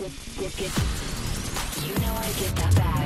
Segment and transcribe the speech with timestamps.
[0.00, 0.14] You know
[2.14, 2.99] I get that bag.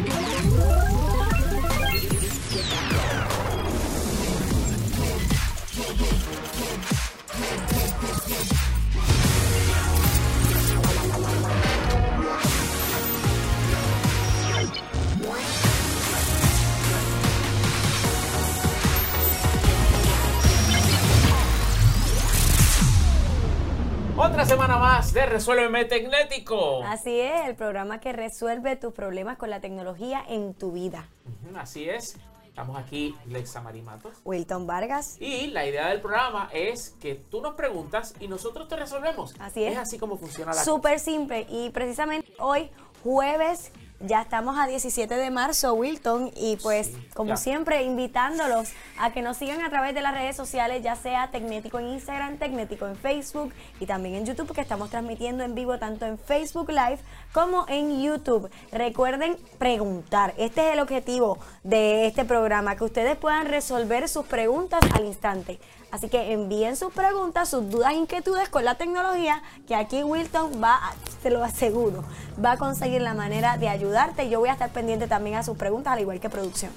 [24.79, 26.83] Más de Resuélveme Tecnético.
[26.83, 31.09] Así es, el programa que resuelve tus problemas con la tecnología en tu vida.
[31.56, 32.16] Así es.
[32.48, 34.16] Estamos aquí, Lexa Marimatos.
[34.24, 35.16] Wilton Vargas.
[35.20, 39.34] Y la idea del programa es que tú nos preguntas y nosotros te resolvemos.
[39.38, 39.73] Así es.
[39.73, 41.46] Es así como funciona la Súper simple.
[41.48, 42.70] Y precisamente hoy,
[43.02, 46.30] jueves, ya estamos a 17 de marzo, Wilton.
[46.36, 47.36] Y pues, Sí, como ya.
[47.36, 51.78] siempre, invitándolos a que nos sigan a través de las redes sociales, ya sea Tecnético
[51.78, 56.06] en Instagram, Tecnético en Facebook y también en YouTube, que estamos transmitiendo en vivo tanto
[56.06, 56.98] en Facebook Live
[57.32, 58.50] como en YouTube.
[58.72, 60.34] Recuerden preguntar.
[60.36, 65.58] Este es el objetivo de este programa, que ustedes puedan resolver sus preguntas al instante.
[65.95, 70.75] Así que envíen sus preguntas, sus dudas, inquietudes con la tecnología, que aquí Wilton va,
[70.75, 72.03] a- se lo aseguro,
[72.45, 74.28] va a conseguir la manera de ayudarte.
[74.28, 76.73] Yo voy a estar pendiente también a sus preguntas, al igual que producción.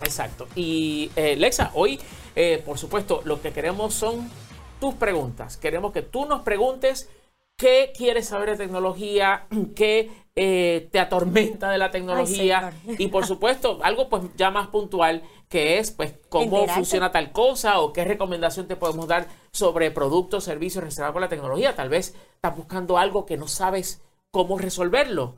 [0.00, 0.46] Exacto.
[0.54, 1.98] Y eh, Lexa, hoy,
[2.36, 4.30] eh, por supuesto, lo que queremos son
[4.78, 5.56] tus preguntas.
[5.56, 7.08] Queremos que tú nos preguntes
[7.56, 12.72] qué quieres saber de tecnología, qué eh, te atormenta de la tecnología.
[12.86, 16.74] y por supuesto, algo pues ya más puntual, que es pues cómo Enterarte.
[16.74, 21.28] funciona tal cosa o qué recomendación te podemos dar sobre productos, servicios relacionados con la
[21.28, 21.74] tecnología.
[21.74, 25.34] Tal vez estás buscando algo que no sabes cómo resolverlo.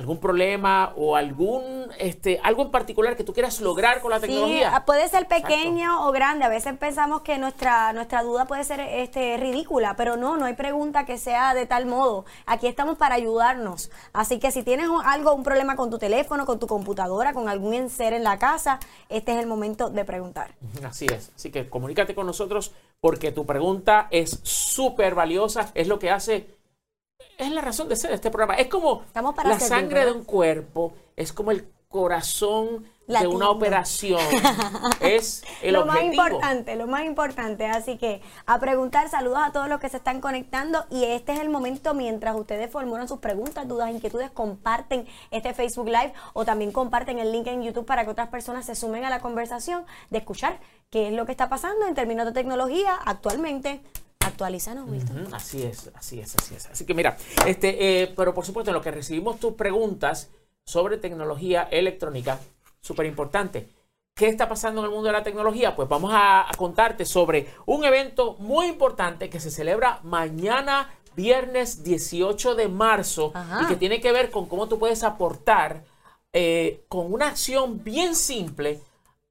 [0.00, 4.72] Algún problema o algún este algo en particular que tú quieras lograr con la tecnología.
[4.74, 6.44] ah, puede ser pequeño o grande.
[6.44, 10.54] A veces pensamos que nuestra, nuestra duda puede ser este, ridícula, pero no, no hay
[10.54, 12.24] pregunta que sea de tal modo.
[12.46, 13.90] Aquí estamos para ayudarnos.
[14.12, 17.48] Así que si tienes un- algo, un problema con tu teléfono, con tu computadora, con
[17.48, 20.54] algún enser en la casa, este es el momento de preguntar.
[20.84, 21.30] Así es.
[21.36, 25.70] Así que comunícate con nosotros porque tu pregunta es súper valiosa.
[25.74, 26.58] Es lo que hace.
[27.38, 28.54] Es la razón de ser de este programa.
[28.54, 29.04] Es como
[29.34, 30.92] para la sangre de un cuerpo.
[31.16, 34.20] Es como el corazón de una operación.
[35.00, 37.66] es el lo más importante, lo más importante.
[37.66, 41.40] Así que a preguntar, saludos a todos los que se están conectando y este es
[41.40, 46.70] el momento mientras ustedes formulan sus preguntas, dudas, inquietudes, comparten este Facebook Live o también
[46.70, 50.18] comparten el link en YouTube para que otras personas se sumen a la conversación de
[50.18, 50.60] escuchar
[50.90, 53.82] qué es lo que está pasando en términos de tecnología actualmente.
[54.30, 55.34] Actualízanos, Wilton.
[55.34, 56.66] Así es, así es, así es.
[56.66, 60.30] Así que mira, este, eh, pero por supuesto, en lo que recibimos tus preguntas
[60.64, 62.38] sobre tecnología electrónica,
[62.80, 63.68] súper importante.
[64.14, 65.74] ¿Qué está pasando en el mundo de la tecnología?
[65.74, 71.82] Pues vamos a, a contarte sobre un evento muy importante que se celebra mañana, viernes
[71.84, 73.62] 18 de marzo, Ajá.
[73.62, 75.84] y que tiene que ver con cómo tú puedes aportar
[76.32, 78.80] eh, con una acción bien simple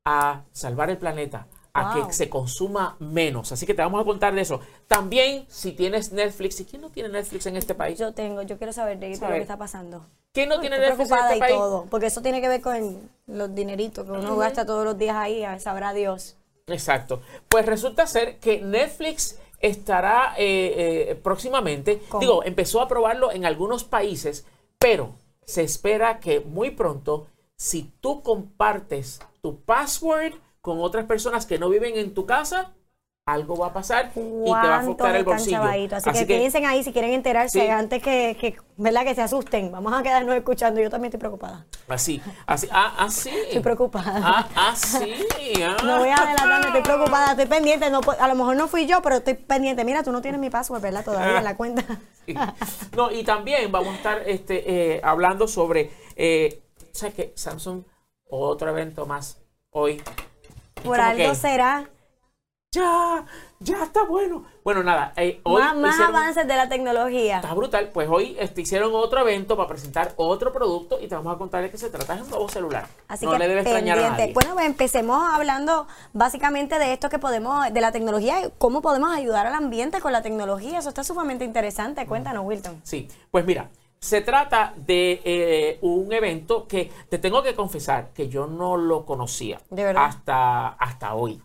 [0.03, 2.07] a salvar el planeta, a Wow.
[2.07, 3.51] que se consuma menos.
[3.51, 4.59] Así que te vamos a contar de eso.
[4.87, 7.97] También, si tienes Netflix, ¿y quién no tiene Netflix en este país?
[7.99, 10.05] Yo tengo, yo quiero saber de lo que está pasando.
[10.31, 11.55] ¿Quién no tiene Netflix en este y país?
[11.55, 15.15] todo, porque eso tiene que ver con los dineritos que uno gasta todos los días
[15.15, 16.35] ahí, sabrá Dios.
[16.67, 17.21] Exacto.
[17.47, 22.21] Pues resulta ser que Netflix estará eh, eh, próximamente, ¿Cómo?
[22.21, 24.45] digo, empezó a probarlo en algunos países,
[24.77, 25.15] pero
[25.45, 31.69] se espera que muy pronto, si tú compartes tu password con otras personas que no
[31.69, 32.73] viven en tu casa,
[33.25, 35.57] algo va a pasar y te va a afectar el bolsillo.
[35.57, 36.07] chavaditos?
[36.07, 37.67] Así, que, piensen ahí si quieren enterarse Sí.
[37.67, 39.03] antes que, que, ¿verdad?
[39.03, 39.71] que se asusten.
[39.71, 40.81] Vamos a quedarnos escuchando.
[40.81, 41.67] Yo también estoy preocupada.
[41.87, 43.29] Así, así, ah, así.
[43.29, 44.19] Estoy preocupada.
[44.55, 45.13] Ah, así.
[45.63, 45.77] ah.
[45.85, 47.89] No voy a adelantarme, estoy preocupada, estoy pendiente.
[47.91, 49.85] No, a lo mejor no fui yo, pero estoy pendiente.
[49.85, 51.05] Mira, tú no tienes mi password, ¿verdad?
[51.05, 51.83] Todavía en la cuenta.
[52.25, 52.33] Sí.
[52.95, 56.61] No, y también vamos a estar este, eh, hablando sobre, eh,
[56.91, 57.33] ¿sabes qué?
[57.35, 57.83] Samsung,
[58.29, 59.39] otro evento más
[59.71, 60.01] hoy.
[60.83, 61.89] Por algo que, será.
[62.71, 63.25] Ya,
[63.59, 64.45] ya está bueno.
[64.63, 67.37] Bueno, nada, eh, hoy Más, más hicieron- avances de la tecnología.
[67.37, 67.89] Está brutal.
[67.91, 71.63] Pues hoy este, hicieron otro evento para presentar otro producto y te vamos a contar
[71.63, 72.13] de qué se trata.
[72.13, 72.85] Es un nuevo celular.
[73.07, 74.33] Así no que le debe extrañar a nadie.
[74.33, 79.17] Bueno, pues empecemos hablando básicamente de esto que podemos, de la tecnología y cómo podemos
[79.17, 80.77] ayudar al ambiente con la tecnología.
[80.77, 82.05] Eso está sumamente interesante.
[82.05, 82.79] Cuéntanos, Wilton.
[82.83, 88.29] Sí, pues mira, se trata de eh, un evento que te tengo que confesar que
[88.29, 89.59] yo no lo conocía
[89.95, 91.41] hasta hasta hoy.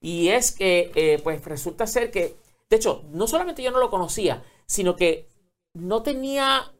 [0.00, 2.36] Y es que, eh, pues resulta ser que,
[2.70, 5.26] de hecho, no solamente yo no lo conocía, sino que
[5.74, 6.72] no tenía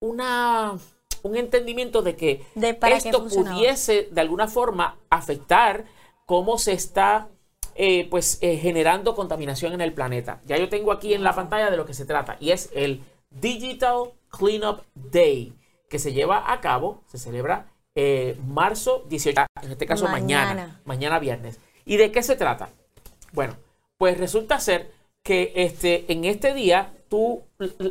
[0.00, 0.78] una
[1.22, 5.84] un entendimiento de que De para esto pudiese de alguna forma afectar
[6.26, 7.28] cómo se está
[7.74, 10.42] eh, pues eh, generando contaminación en el planeta.
[10.46, 13.02] Ya yo tengo aquí en la pantalla de lo que se trata y es el
[13.30, 15.54] Digital Cleanup Day,
[15.88, 20.48] que se lleva a cabo, se celebra eh, marzo 18, en este caso mañana.
[20.48, 20.80] Mañana.
[20.84, 21.60] mañana, viernes.
[21.84, 22.70] ¿Y de qué se trata?
[23.32, 23.56] Bueno,
[23.98, 24.92] pues resulta ser
[25.22, 27.42] que este, en este día, tú,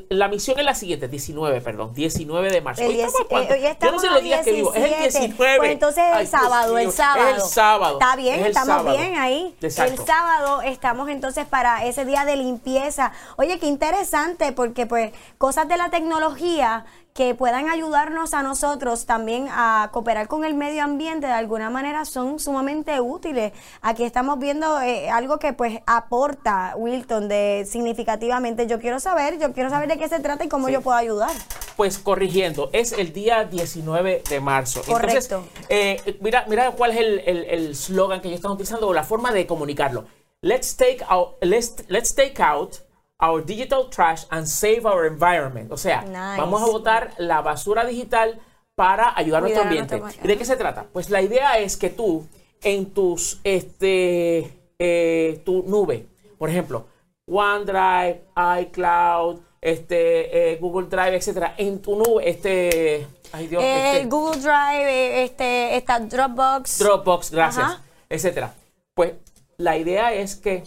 [0.10, 2.82] la misión es la siguiente, 19, perdón, 19 de marzo.
[2.82, 3.54] El a cuánto?
[3.54, 5.20] eh, Yo no sé los días que vivo, es el 17.
[5.28, 5.58] 19.
[5.60, 7.36] Pues entonces Ay, el Dios sábado, el sábado.
[7.36, 8.00] El sábado.
[8.00, 8.98] Está bien, es estamos sábado.
[8.98, 9.56] bien ahí.
[9.62, 9.94] Exacto.
[10.02, 13.12] El sábado estamos entonces para ese día de limpieza.
[13.38, 19.50] Oye, qué interesante porque pues cosas de la tecnología que puedan ayudarnos a nosotros también
[19.52, 23.52] a cooperar con el medio ambiente de alguna manera son sumamente útiles.
[23.82, 28.66] Aquí estamos viendo eh, algo que pues aporta Wilton de significativamente.
[28.66, 30.74] Yo quiero saber, yo quiero saber de qué se trata y cómo Sí.
[30.74, 31.32] yo puedo ayudar.
[31.76, 34.82] Pues corrigiendo, es el día 19 de marzo.
[34.86, 35.44] Correcto.
[35.50, 38.94] Entonces, eh, mira, mira cuál es el el- el slogan que ellos están utilizando o
[38.94, 40.06] la forma de comunicarlo.
[40.42, 42.76] Let's take out, let's, let's take out
[43.20, 45.72] our digital trash and save our environment.
[45.72, 46.40] O sea, Nice.
[46.42, 48.40] vamos a botar la basura digital
[48.76, 50.02] para ayudar a nuestro ambiente.
[50.24, 50.86] ¿Y de qué se trata?
[50.92, 52.26] Pues la idea es que tú
[52.64, 56.08] en tus este eh, tu nube,
[56.40, 56.86] por ejemplo,
[57.32, 58.22] OneDrive,
[58.62, 64.42] iCloud, este eh, Google Drive, etcétera, en tu nube, este ay Dios, Eh, este, Google
[64.42, 66.80] Drive, eh, este, está Dropbox.
[66.80, 67.82] Dropbox, gracias, Ajá.
[68.10, 68.54] etcétera.
[68.94, 69.14] Pues
[69.58, 70.64] la idea es que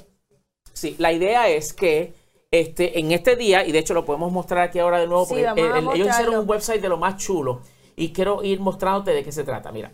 [0.72, 2.14] sí, la idea es que
[2.50, 5.34] este, en este día, y de hecho lo podemos mostrar aquí ahora de nuevo, Sí,
[5.44, 7.62] porque el- el- ellos hicieron un website de lo más chulo
[7.96, 9.72] y quiero ir mostrándote de qué se trata.
[9.72, 9.90] Mira,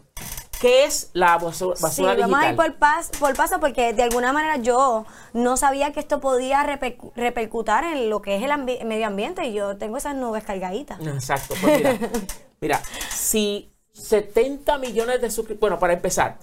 [0.61, 2.57] ¿qué es la basura, Sí, basura vamos a ir digital?
[2.57, 7.12] por, pas- por paso porque de alguna manera yo no sabía que esto podía repercu-
[7.17, 11.01] repercutar en lo que es el ambi- medio ambiente y yo tengo esas nubes cargaditas.
[11.01, 11.99] Exacto, pues mira,
[12.61, 16.39] mira, si 70 millones de suscriptores, bueno, para empezar,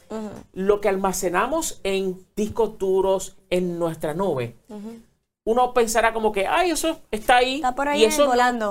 [0.54, 4.56] lo que almacenamos en discos duros en nuestra nube,
[5.44, 8.26] uno pensará como que, ay, eso está ahí, Está por ahí y eso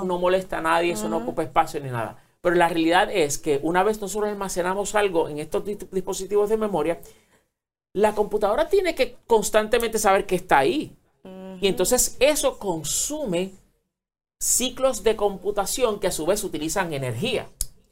[0.05, 2.17] no- molesta a nadie, eso no ocupa espacio ni nada.
[2.47, 6.57] Pero la realidad es que una vez nosotros almacenamos algo en estos di- dispositivos de
[6.57, 7.01] memoria,
[7.93, 10.97] la computadora tiene que constantemente saber que está ahí.
[11.61, 13.51] Y entonces eso consume
[14.39, 17.49] ciclos de computación que a su vez utilizan energía.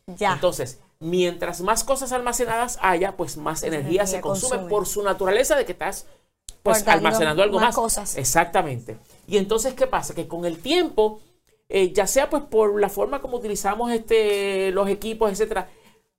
[0.06, 0.34] Ya.
[0.34, 4.70] Entonces, mientras más cosas almacenadas haya, pues más energía, energía se consume, consume.
[4.70, 6.06] por su naturaleza de que estás
[6.62, 7.74] pues almacenando algo más más.
[7.74, 8.16] cosas.
[8.16, 8.98] Exactamente.
[9.26, 10.14] Y entonces, ¿qué pasa?
[10.14, 11.18] Que con el tiempo,
[11.68, 15.68] eh, ya sea pues por la forma como utilizamos este, los equipos, etcétera,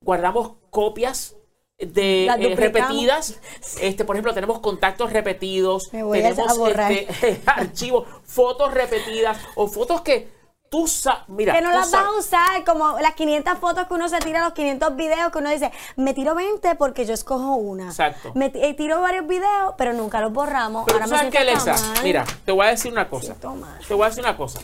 [0.02, 1.36] guardamos copias
[1.78, 3.40] de eh, repetidas.
[3.82, 6.92] Este, por ejemplo, tenemos contactos repetidos, Me voy a tenemos borrar.
[6.92, 10.34] este, archivos, fotos repetidas o fotos que
[10.70, 14.10] tú sabes, mira, que no las vas a usar como las 500 fotos que uno
[14.10, 17.86] se tira, los 500 videos que uno dice, me tiro 20 porque yo escojo una.
[17.86, 18.32] Exacto.
[18.36, 20.86] Me eh, tiro varios videos, pero nunca los borramos.
[20.86, 22.04] Pero Ahora tú sabes tan mal.
[22.04, 23.36] mira, te voy a decir una cosa.
[23.36, 24.60] Te voy a decir una cosa.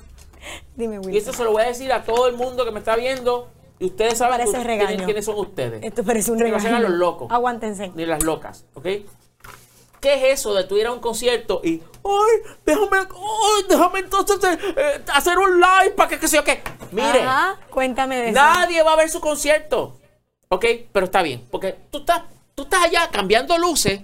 [0.76, 2.96] Dime, Y esto se lo voy a decir a todo el mundo que me está
[2.96, 3.50] viendo.
[3.80, 5.06] Y ustedes saben parece regaño.
[5.06, 5.84] quiénes son ustedes.
[5.84, 6.62] Esto parece un Que no regaño.
[6.64, 7.32] sean a los locos.
[7.32, 7.92] Aguántense.
[7.96, 8.86] Ni las locas, ¿ok?
[10.00, 14.38] ¿Qué es eso de tú ir a un concierto y, ay, déjame, ay, déjame entonces
[14.44, 16.64] eh, eh, hacer un live para que qué sé yo qué?
[16.92, 18.34] Mire, Ajá, cuéntame de eso.
[18.34, 19.98] nadie va a ver su concierto,
[20.50, 20.66] ¿ok?
[20.92, 22.24] Pero está bien, porque tú estás,
[22.56, 24.02] tú estás allá cambiando luces.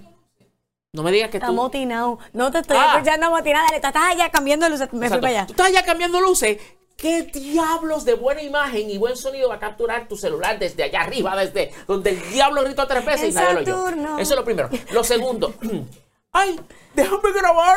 [0.92, 1.52] No me digas que Está tú...
[1.54, 2.18] motinado.
[2.32, 2.94] No te estoy Ah.
[2.96, 3.66] escuchando motinada.
[3.66, 4.88] Dale, tú estás allá cambiando luces.
[4.92, 5.20] Me fui Exacto.
[5.20, 5.46] para allá.
[5.46, 6.58] Tú estás allá cambiando luces.
[6.96, 11.02] ¿Qué diablos de buena imagen y buen sonido va a capturar tu celular desde allá
[11.02, 14.18] arriba, desde donde el diablo gritó tres veces En y nadie lo oyó?
[14.18, 14.68] Eso es lo primero.
[14.90, 15.54] Lo segundo,
[16.32, 16.58] ay,
[16.94, 17.76] déjame grabar.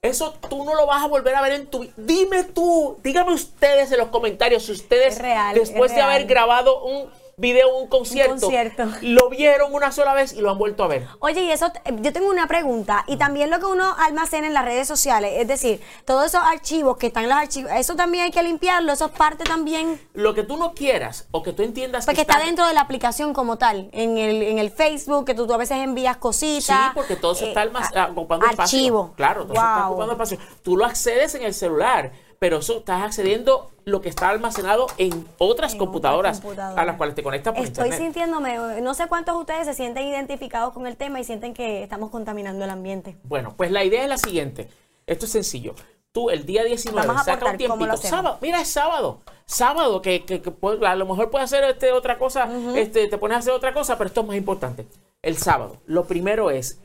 [0.00, 1.92] Eso tú no lo vas a volver a ver en tu vida.
[1.96, 6.24] Dime tú, dígame ustedes en los comentarios si ustedes, Es real, después es de haber
[6.26, 8.84] grabado un video, un concierto, concierto.
[9.02, 11.06] lo vieron una sola vez y lo han vuelto a ver.
[11.20, 14.54] Oye, y eso, eh, yo tengo una pregunta, y también lo que uno almacena en
[14.54, 18.24] las redes sociales, es decir, todos esos archivos que están en los archivos, eso también
[18.24, 21.62] hay que limpiarlo, eso es parte también, Lo que tú no quieras o que tú
[21.62, 25.24] entiendas porque que está dentro de la aplicación como tal, en el, en el Facebook,
[25.24, 26.90] que tú, tú a veces envías Sí, cositas.
[26.94, 28.78] porque todo eso eh, está a- ocupando espacio.
[28.78, 29.12] Archivo.
[29.16, 29.90] Claro, todo eso está Wow.
[29.92, 30.38] ocupando espacio.
[30.62, 35.26] Tú lo accedes en el celular, pero eso estás accediendo lo que está almacenado en
[35.38, 37.98] otras En computadoras, a las cuales te conectas por Estoy internet.
[38.06, 41.82] sintiéndome, no sé cuántos de ustedes se sienten identificados con el tema y sienten que
[41.82, 43.16] estamos contaminando el ambiente.
[43.24, 44.68] Bueno, pues la idea es la siguiente.
[45.06, 45.74] Esto es sencillo.
[46.12, 47.96] Tú el día 19 Vamos a saca un aportar tiempito.
[47.98, 49.20] Sábado, mira, es sábado.
[49.44, 50.42] Sábado, que, que-
[50.86, 53.96] a lo mejor puedes hacer este, otra cosa, este, te pones a hacer otra cosa,
[53.98, 54.86] pero esto es más importante.
[55.22, 56.80] El sábado, lo primero es,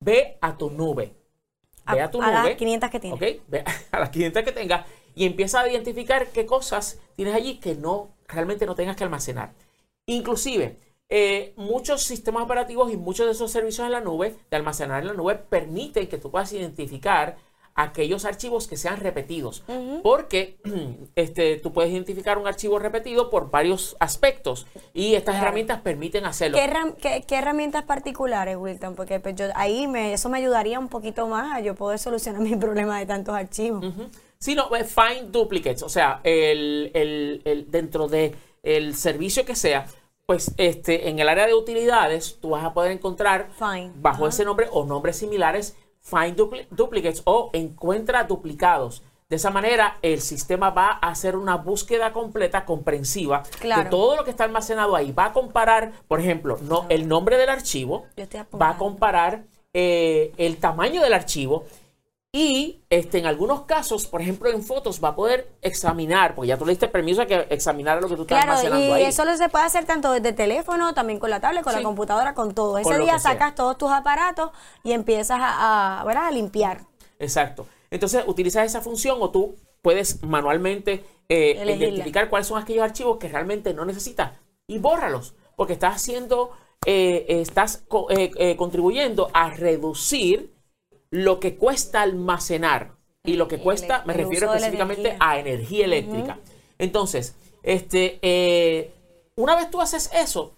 [0.00, 1.12] ve a tu nube.
[1.90, 2.56] Ve A- a tu a las nube.
[2.56, 2.98] 500 que.
[3.48, 7.74] Ve a las 500 que tengas y empieza a identificar qué cosas tienes allí que
[7.74, 9.52] no realmente no tengas que almacenar.
[10.06, 10.76] Inclusive,
[11.08, 15.08] eh, muchos sistemas operativos y muchos de esos servicios en la nube, de almacenar en
[15.08, 17.36] la nube, permiten que tú puedas identificar
[17.76, 19.62] aquellos archivos que sean repetidos.
[20.02, 20.56] Porque
[21.14, 25.46] este, tú puedes identificar un archivo repetido por varios aspectos y estas Claro.
[25.46, 26.56] herramientas permiten hacerlo.
[26.58, 28.94] ¿Qué, herram- qué- qué herramientas particulares, Wilton?
[28.96, 32.40] Porque pues, yo, ahí me, eso me ayudaría un poquito más a yo poder solucionar
[32.42, 33.84] mi problema de tantos archivos.
[33.84, 34.06] Ujú.
[34.38, 39.54] Sí, no, eh, find duplicates, o sea, el, el- el- dentro de el servicio que
[39.54, 39.86] sea,
[40.26, 43.48] pues este, en el área de utilidades tú vas a poder encontrar
[43.96, 45.76] bajo ese nombre o nombres similares,
[46.08, 49.02] find dupli- duplicates o encuentra duplicados.
[49.28, 53.82] De esa manera, el sistema va a hacer una búsqueda completa, comprensiva, Claro.
[53.84, 55.10] de todo lo que está almacenado ahí.
[55.10, 58.06] Va a comparar, por ejemplo, no, el nombre del archivo,
[58.60, 59.42] va a comparar
[59.74, 61.64] eh, el tamaño del archivo
[62.38, 66.58] y este, en algunos casos, por ejemplo en fotos, va a poder examinar, porque ya
[66.58, 69.04] tú le diste permiso a que examinara lo que tú estás Claro, almacenando y ahí.
[69.04, 71.78] eso lo se puede hacer tanto desde teléfono, también con la tablet, con Sí.
[71.78, 72.76] la computadora, con todo.
[72.76, 73.32] Ese Con día sea.
[73.32, 74.50] sacas todos tus aparatos
[74.84, 76.82] y empiezas a, a, a limpiar.
[77.18, 77.66] Exacto.
[77.90, 83.28] Entonces, utilizas esa función o tú puedes manualmente eh, identificar cuáles son aquellos archivos que
[83.28, 84.32] realmente no necesitas
[84.66, 86.50] y bórralos, porque estás haciendo,
[86.84, 90.54] eh, estás co- eh, eh, contribuyendo a reducir
[91.16, 95.28] lo que cuesta almacenar y lo que cuesta, me refiero específicamente energía.
[95.28, 96.38] a energía eléctrica.
[96.78, 98.92] Entonces, este, eh,
[99.34, 100.54] una vez tú haces eso,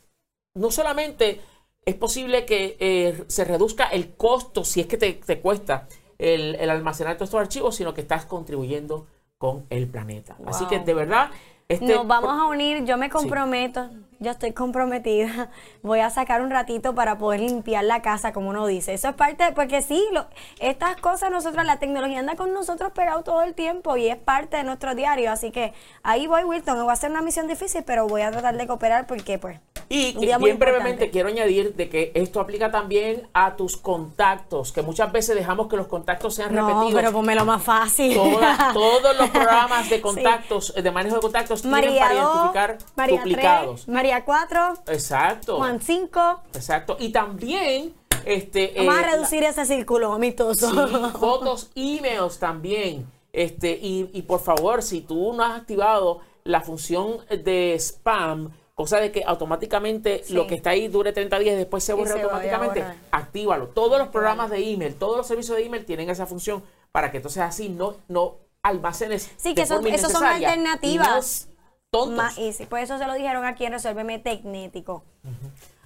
[0.55, 1.41] no solamente
[1.85, 5.89] es posible que eh, se reduzca el costo si es que te, te cuesta
[6.19, 9.07] el, el almacenar todos estos archivos, sino que estás contribuyendo
[9.39, 10.37] con el planeta.
[10.45, 11.31] Así que de verdad,
[11.69, 15.51] este, Nos vamos a unir, yo me comprometo, yo estoy comprometida,
[15.83, 18.95] voy a sacar un ratito para poder limpiar la casa, como uno dice.
[18.95, 20.27] Eso es parte, porque sí, lo-
[20.61, 24.57] estas cosas nosotros, la tecnología anda con nosotros pegado todo el tiempo y es parte
[24.57, 25.31] de nuestro diario.
[25.31, 25.73] Así que
[26.03, 29.07] ahí voy, Wilton, va a ser una misión difícil, pero voy a tratar de cooperar
[29.07, 29.59] porque pues...
[29.91, 35.11] Y bien brevemente quiero añadir de que esto aplica también a tus contactos, que muchas
[35.13, 36.95] veces dejamos que los contactos sean No, repetidos.
[37.01, 38.15] pero ponmelo más fácil.
[38.15, 42.23] Toda- todos los programas de contactos, eh, de manejo de contactos, tienen María para 2,
[42.35, 43.75] identificar María duplicados.
[43.85, 45.57] 3, María 4, Exacto.
[45.59, 46.41] Juan 5.
[46.55, 46.97] Exacto.
[46.99, 48.75] Y también, este.
[48.77, 50.71] Vamos eh, a reducir ese círculo amistoso.
[50.89, 53.07] Sí, fotos, emails también.
[53.33, 58.99] Este, y, y por favor, si tú no has activado la función de spam, cosa
[59.01, 60.33] de que automáticamente Sí.
[60.33, 62.35] lo que está ahí dure 30 días y después se Y borre se vaya a
[62.37, 63.69] automáticamente, actívalo.
[63.69, 67.19] Todos los programas de email, todos los servicios de email tienen esa función para que
[67.19, 69.31] entonces así no, no almacenes.
[69.37, 71.48] Sí, de que eso- forma eso son alternativas.
[71.91, 72.17] Tontos.
[72.17, 72.67] Más easy.
[72.67, 75.03] Por eso se lo dijeron aquí en Resuélveme Tecnético.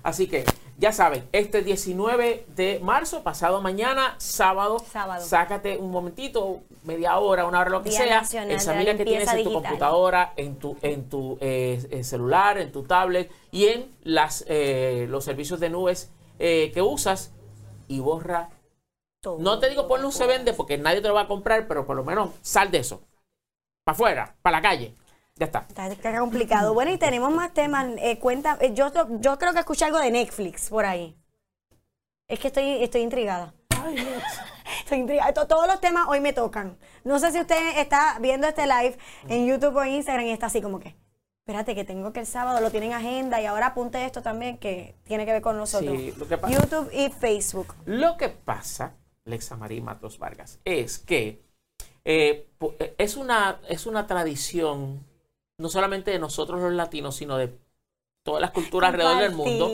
[0.03, 0.45] Así que
[0.79, 5.25] ya saben, este 19 de marzo, pasado mañana, sábado, Sábado.
[5.25, 9.33] sácate un momentito, media hora, una hora, lo que Día sea, Nacional examina que tienes
[9.33, 13.95] en tu computadora, en tu, en tu eh, eh, celular, en tu tablet y en
[14.03, 17.31] las, eh, los servicios de nubes eh, que usas
[17.87, 18.51] y borra.
[19.21, 19.39] Todo.
[19.39, 21.87] No te digo ponle un se vende porque nadie te lo va a comprar, pero
[21.87, 23.03] por lo menos sal de eso.
[23.85, 24.97] Para afuera, para la calle.
[25.37, 25.67] Ya está.
[25.69, 26.75] Está complicado.
[26.75, 27.87] Bueno, y tenemos más temas.
[27.99, 31.17] Eh, cuenta, eh, yo, yo creo que escuché algo de Netflix por ahí.
[32.29, 33.55] Es que estoy, estoy intrigada.
[34.85, 35.33] Estoy intrigada.
[35.35, 36.79] To- Todos los temas hoy me tocan.
[37.05, 38.97] No sé si usted está viendo este live
[39.29, 40.95] en YouTube o en Instagram y está así como que,
[41.45, 44.95] espérate que tengo que el sábado lo tienen agenda y ahora apunte esto también que
[45.05, 45.97] tiene que ver con nosotros.
[45.97, 47.75] Sí, lo que pasa- YouTube y Facebook.
[47.87, 51.43] Lo que pasa, Lexa María Matos Vargas, es que
[52.05, 52.49] eh,
[52.99, 55.05] es, una, es una tradición,
[55.62, 57.57] no solamente de nosotros los latinos, sino de
[58.25, 59.69] todas las culturas alrededor del mundo,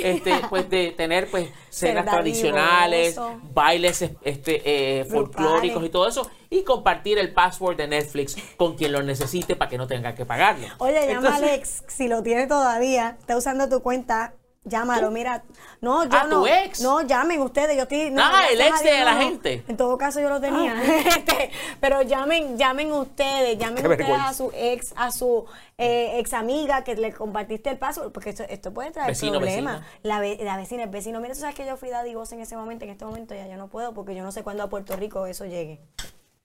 [0.00, 3.18] este, pues de tener pues cenas tradicionales,
[3.52, 8.92] bailes este, eh, folclóricos y todo eso, y compartir el password de Netflix con quien
[8.92, 10.66] lo necesite para que no tenga que pagarlo.
[10.78, 14.34] Oye, llama a Alex, si lo tiene todavía, está usando tu cuenta,
[14.64, 15.42] llámalo, mira.
[15.80, 16.40] No, yo Ah, no.
[16.42, 16.80] tu ex.
[16.80, 18.10] No, llamen ustedes, yo estoy...
[18.10, 19.64] No, Ah, el ex a de la gente.
[19.68, 20.74] En todo caso yo lo tenía.
[21.06, 21.50] Este,
[21.80, 24.28] pero llamen, llamen ustedes, llamen Qué ustedes vergüenza.
[24.28, 25.46] a su ex, a su
[25.78, 29.82] eh, ex amiga que le compartiste el password, porque esto, esto puede traer Vecino, problemas.
[30.02, 32.56] La, ve- la vecina, el vecino, mira, tú sabes que yo fui dadivosa en ese
[32.56, 34.94] momento, en este momento ya yo no puedo, porque yo no sé cuándo a Puerto
[34.96, 35.80] Rico eso llegue.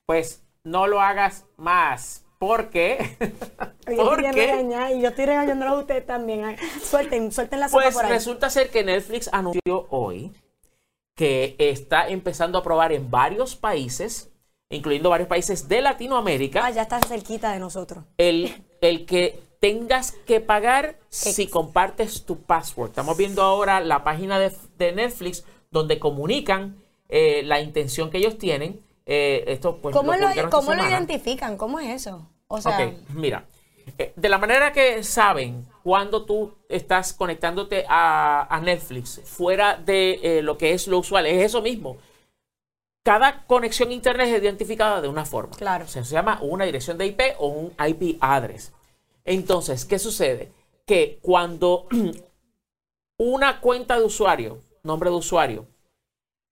[0.06, 2.25] Pues no lo hagas más.
[2.38, 3.18] Porque
[3.86, 4.30] Porque
[4.96, 6.56] y yo estoy regañándolos a ustedes también.
[6.84, 8.12] Suelten, suelten la sopa pues por ahí.
[8.12, 10.32] resulta ser que Netflix anunció hoy
[11.16, 14.32] que está empezando a probar en varios países,
[14.70, 18.04] incluyendo varios países de Latinoamérica, Ah, ya está cerquita de nosotros.
[18.18, 22.90] el, el que tengas que pagar si compartes tu password.
[22.90, 26.76] Estamos viendo ahora la página de, de Netflix donde comunican
[27.10, 28.82] eh, la intención que ellos tienen.
[29.06, 31.58] Eh, pues ¿Cómo, lo, cómo lo identifican?
[31.58, 32.28] ¿Cómo es eso?
[32.48, 33.46] O sea, Ok, mira.
[33.98, 40.20] eh, De la manera que saben cuando tú estás conectándote a, a Netflix fuera de
[40.24, 41.98] eh, lo que es lo usual, es eso mismo.
[43.04, 45.56] cada conexión a internet es identificada de una forma.
[45.56, 45.88] Claro.
[45.88, 48.74] Se llama una dirección de IP o un IP address.
[49.24, 50.52] Entonces, ¿qué sucede?
[50.88, 51.88] Que cuando
[53.20, 55.68] una cuenta de usuario, nombre de usuario,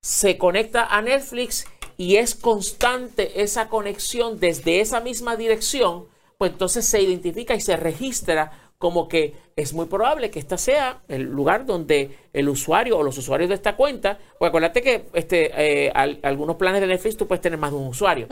[0.01, 1.65] se conecta a Netflix
[1.97, 6.05] y es constante esa conexión desde esa misma dirección,
[6.37, 11.01] pues entonces se identifica y se registra como que es muy probable que este sea
[11.07, 15.51] el lugar donde el usuario o los usuarios de esta cuenta, pues acuérdate que este,
[15.85, 18.27] eh, al- algunos planes de Netflix tú puedes tener más de un usuario,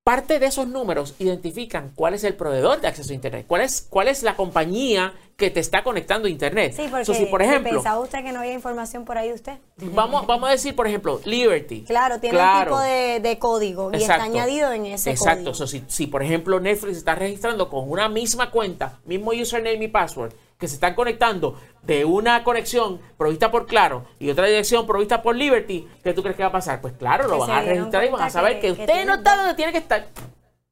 [0.05, 3.87] parte de esos números identifican cuál es el proveedor de acceso a Internet, cuál es,
[3.89, 6.73] cuál es la compañía que te está conectando a Internet.
[6.77, 9.35] Sí, porque So, si, por ejemplo, pensaba usted que no había información por ahí de
[9.35, 9.55] usted.
[9.77, 11.83] vamos, vamos a decir, por ejemplo, Liberty.
[11.85, 12.75] Claro, tiene Claro.
[12.75, 15.53] un tipo de, de código y está añadido en ese Exacto.
[15.53, 15.55] código.
[15.55, 19.89] So, si, si, por ejemplo, Netflix está registrando con una misma cuenta, mismo username y
[19.89, 20.33] password,
[20.63, 25.35] que se están conectando de una conexión provista por Claro y otra dirección provista por
[25.35, 26.81] Liberty, ¿qué tú crees que va a pasar?
[26.81, 29.55] Pues claro, lo van a registrar y van a saber que- usted no está donde
[29.55, 30.07] tiene que estar.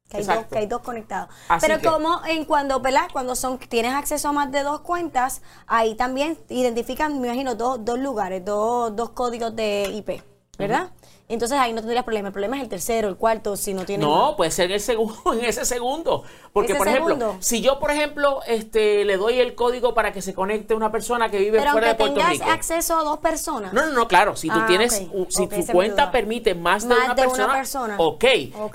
[0.09, 1.29] Que hay, dos, que hay dos conectados.
[1.49, 3.09] Así Pero que- como en cuando, ¿verdad?
[3.11, 7.83] Cuando son, tienes acceso a más de dos cuentas, ahí también identifican, me imagino, dos,
[7.83, 10.23] dos lugares, dos, dos códigos de IP,
[10.57, 10.91] ¿verdad?
[11.33, 12.27] Entonces ahí no tendrías problema.
[12.29, 15.33] El problema es el tercero, el cuarto, si no tiene No, puede ser el segundo,
[15.33, 16.23] en ese segundo.
[16.53, 17.37] Porque, ¿Ese por ejemplo, segundo?
[17.39, 21.31] si yo, por ejemplo, este, le doy el código para que se conecte una persona
[21.31, 22.45] que vive Pero fuera de Puerto tengas Rico.
[22.49, 23.71] acceso a dos personas.
[23.73, 24.35] No, no, no, claro.
[24.35, 24.93] Si tú Ah, tienes,
[25.29, 27.95] si tu cuenta permite más de, Más una, de una persona, persona.
[27.97, 28.25] ok,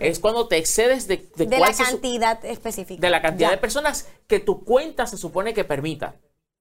[0.00, 3.00] es cuando te excedes de, de de cuál la cantidad específica.
[3.00, 3.54] de la cantidad Ya.
[3.56, 6.14] de personas que tu cuenta se supone que permita.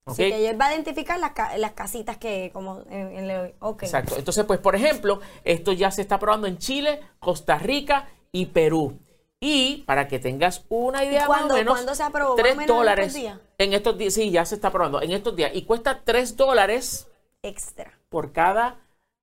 [0.06, 0.12] ¿Ok?
[0.14, 3.54] Así que él va a identificar las, ca- las casitas que como en, en.
[3.82, 4.16] Exacto.
[4.18, 9.00] Entonces, pues, por ejemplo, esto ya se está probando en Chile, Costa Rica y Perú.
[9.40, 12.30] Y para que tengas una idea cuándo- más o menos, cuándo se aprobó?
[12.36, 13.40] ¿Más o 3 menos en dólares estos días?
[13.58, 14.14] en estos días.
[14.14, 15.52] Sí, ya se está probando en estos días.
[15.54, 17.08] Y cuesta 3 dólares
[17.44, 17.92] Extra.
[18.10, 18.78] por cada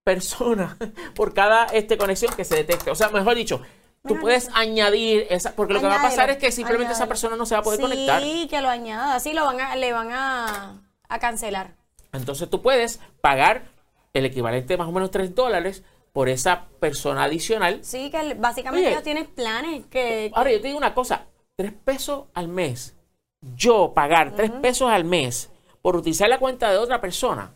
[0.04, 0.76] persona,
[1.16, 2.90] por cada este, conexión que se detecte.
[2.90, 3.60] O sea, mejor dicho,
[4.06, 7.36] tú puedes añadir esa, porque lo que va a pasar es que simplemente esa persona
[7.36, 8.22] no se va a poder sí, conectar.
[8.48, 9.14] que lo añada.
[9.14, 11.74] Así lo van a, le van a, a cancelar.
[12.12, 13.64] Entonces tú puedes pagar
[14.12, 17.80] el equivalente de más o menos 3 dólares por esa persona adicional.
[17.82, 18.92] Sí, que básicamente Oye.
[18.92, 19.88] ellos tienen planes que...
[19.90, 22.94] que- Ahora yo te digo una cosa, 3 pesos al mes.
[23.56, 27.54] Yo pagar 3 pesos al mes por utilizar la cuenta de otra persona.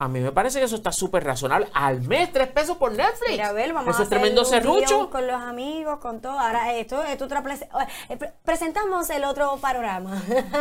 [0.00, 1.68] A mí me parece que eso está súper razonable.
[1.72, 3.30] Al mes, 3 pesos por Netflix.
[3.30, 5.08] Mira, a ver, vamos eso a es tremendo serrucho.
[5.08, 6.36] con los amigos, con todo.
[6.38, 7.44] Ahora, esto es otra...
[7.44, 7.68] prese-
[8.08, 10.20] eh, pre- presentamos el otro panorama.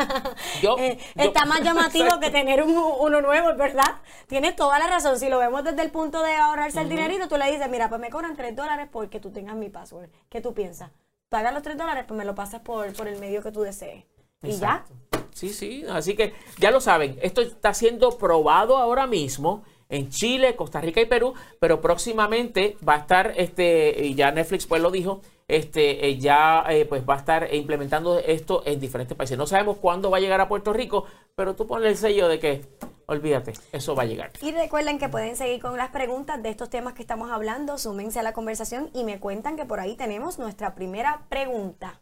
[0.61, 2.19] Yo- Eh, yo- está más llamativo Exacto.
[2.27, 3.95] que tener un- uno nuevo, verdad.
[4.27, 5.17] Tienes toda la razón.
[5.17, 7.99] Si lo vemos desde el punto de ahorrarse el dinerito, tú le dices, mira, pues
[7.99, 10.09] me cobran 3 dólares porque tú tengas mi password.
[10.29, 10.91] ¿Qué tú piensas?
[11.29, 14.05] Pagas los 3 dólares, pues me lo pasas por, por el medio que tú desees.
[14.43, 14.85] Y ya.
[15.33, 20.55] Sí, sí, así que ya lo saben, esto está siendo probado ahora mismo en Chile,
[20.55, 24.91] Costa Rica y Perú, pero próximamente va a estar, este, y ya Netflix pues lo
[24.91, 29.37] dijo, este, eh, ya eh, pues va a estar implementando esto en diferentes países.
[29.37, 32.39] No sabemos cuándo va a llegar a Puerto Rico, pero tú ponle el sello de
[32.39, 32.65] que,
[33.07, 34.31] olvídate, eso va a llegar.
[34.41, 38.19] Y recuerden que pueden seguir con las preguntas de estos temas que estamos hablando, súmense
[38.19, 41.99] a la conversación y me cuentan que por ahí tenemos nuestra primera pregunta.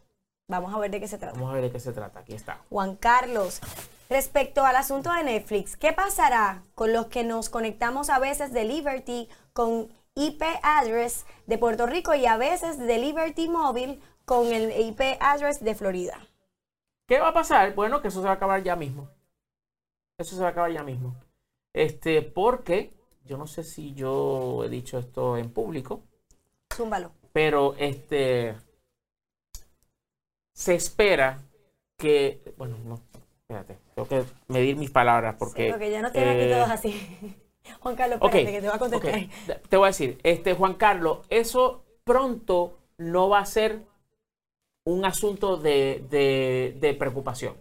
[0.48, 1.34] Vamos a ver de qué se trata.
[1.34, 2.60] Vamos a ver de qué se trata, aquí está.
[2.68, 3.60] Juan Carlos,
[4.10, 8.64] respecto al asunto de Netflix, ¿qué pasará con los que nos conectamos a veces de
[8.64, 14.70] Liberty con IP address de Puerto Rico y a veces de Liberty Móvil con el
[14.78, 16.18] IP address de Florida?
[17.06, 17.74] ¿Qué va a pasar?
[17.74, 19.08] Bueno, que eso se va a acabar ya mismo.
[20.18, 21.14] Eso se va a acabar ya mismo.
[21.72, 22.92] Este, porque
[23.24, 26.02] yo no sé si yo he dicho esto en público,
[26.74, 27.12] Zúmbalo.
[27.32, 28.54] pero este
[30.52, 31.38] se espera
[31.96, 33.00] que, bueno, no,
[33.42, 36.70] espérate, tengo que medir mis palabras porque, Sí, porque ya no tienen aquí eh, todos
[36.70, 37.36] así.
[37.80, 39.60] Juan Carlos, espérate que te voy a contestar.
[39.68, 43.82] Te voy a decir, este Juan Carlos, eso pronto no va a ser
[44.84, 47.56] un asunto de, de- de preocupación.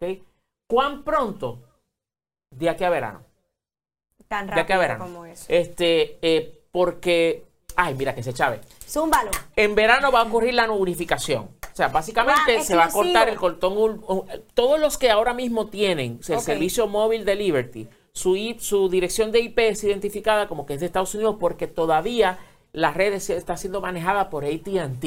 [0.00, 0.18] ¿ok?
[0.68, 1.62] ¿Cuán pronto?
[2.50, 3.24] De aquí a verano.
[4.28, 5.04] Tan De aquí a rápido verano.
[5.04, 5.44] como eso.
[5.48, 7.44] Este, eh, porque
[7.78, 8.60] Ay, mira que se chave.
[8.88, 9.30] Zúmbalo.
[9.54, 11.50] En verano va a ocurrir la unificación.
[11.76, 14.00] O sea, básicamente Ah, se va a cortar el cortón.
[14.54, 19.40] Todos los que ahora mismo tienen el servicio móvil de Liberty, su, su dirección de
[19.40, 22.38] IP es identificada como que es de Estados Unidos porque todavía
[22.72, 25.04] la red está siendo manejada por ATT.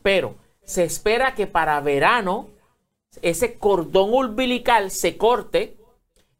[0.00, 2.48] Pero se espera que para verano
[3.20, 5.76] ese cordón umbilical se corte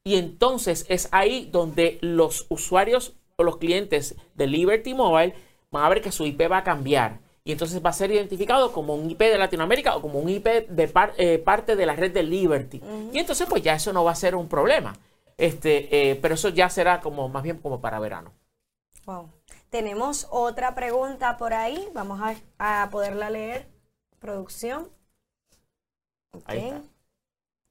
[0.05, 5.35] y entonces es ahí donde los usuarios o los clientes de Liberty Mobile
[5.71, 7.19] van a ver que su IP va a cambiar.
[7.45, 10.47] Y entonces va a ser identificado como un IP de Latinoamérica o como un IP
[10.69, 12.83] de par- eh, parte de la red de Liberty.
[13.13, 14.97] Y entonces pues ya eso no va a ser un problema.
[15.39, 18.33] Este, eh, pero eso ya será como más bien como para verano.
[19.07, 19.31] Wow.
[19.71, 21.89] Tenemos otra pregunta por ahí.
[21.95, 23.67] Vamos a, a poderla leer.
[24.19, 24.91] Producción.
[26.45, 26.83] Ahí está.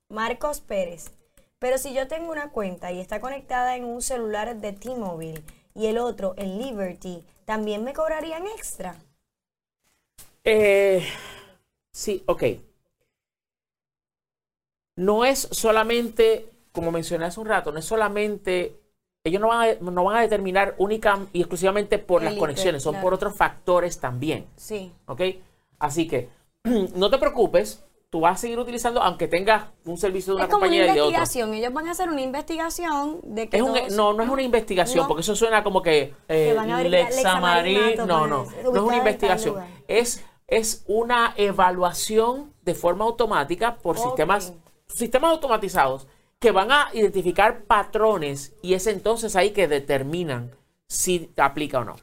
[0.09, 1.11] Marcos Pérez.
[1.59, 5.43] Pero si yo tengo una cuenta y está conectada en un celular de T-Mobile
[5.75, 8.95] y el otro en Liberty, ¿también me cobrarían extra?
[10.51, 11.07] Eh,
[11.91, 12.43] sí, ok.
[14.95, 18.75] No es solamente, como mencioné hace un rato, no es solamente,
[19.23, 22.93] ellos no van a, no van a determinar única y exclusivamente por las conexiones, son
[22.93, 23.03] claro.
[23.05, 24.91] por otros factores también, Sí.
[25.05, 25.21] ¿ok?
[25.79, 26.29] Así que
[26.95, 30.49] no te preocupes, tú vas a seguir utilizando, aunque tengas un servicio de una es
[30.51, 31.53] como una compañía y de investigación.
[31.53, 34.41] Ellos van a hacer una investigación de que Es un, todos- no, no es una
[34.41, 35.07] investigación, No.
[35.07, 36.83] porque eso suena como que, eh, Que van a
[38.05, 39.63] No, no, no es una investigación.
[39.87, 44.53] Es, es una evaluación de forma automática por sistemas,
[44.87, 46.07] sistemas automatizados
[46.39, 50.51] que van a identificar patrones y es entonces ahí que determinan
[50.87, 51.95] si aplica o no.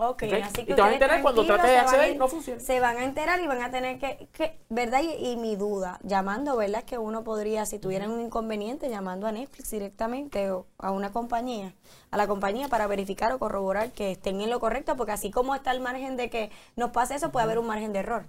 [0.00, 2.28] Ok, así Y que te vas a enterar cuando trates de acceder ir- y no
[2.28, 2.60] funciona.
[2.60, 5.00] Se van a enterar y van a tener que, que ¿verdad?
[5.02, 6.84] Y, y mi duda, llamando, ¿verdad?
[6.84, 11.74] Que uno podría, si tuvieran un inconveniente, llamando a Netflix directamente o a una compañía,
[12.12, 15.56] a la compañía para verificar o corroborar que estén en lo correcto, porque así como
[15.56, 18.26] está el margen de que nos pase eso, puede haber un margen de error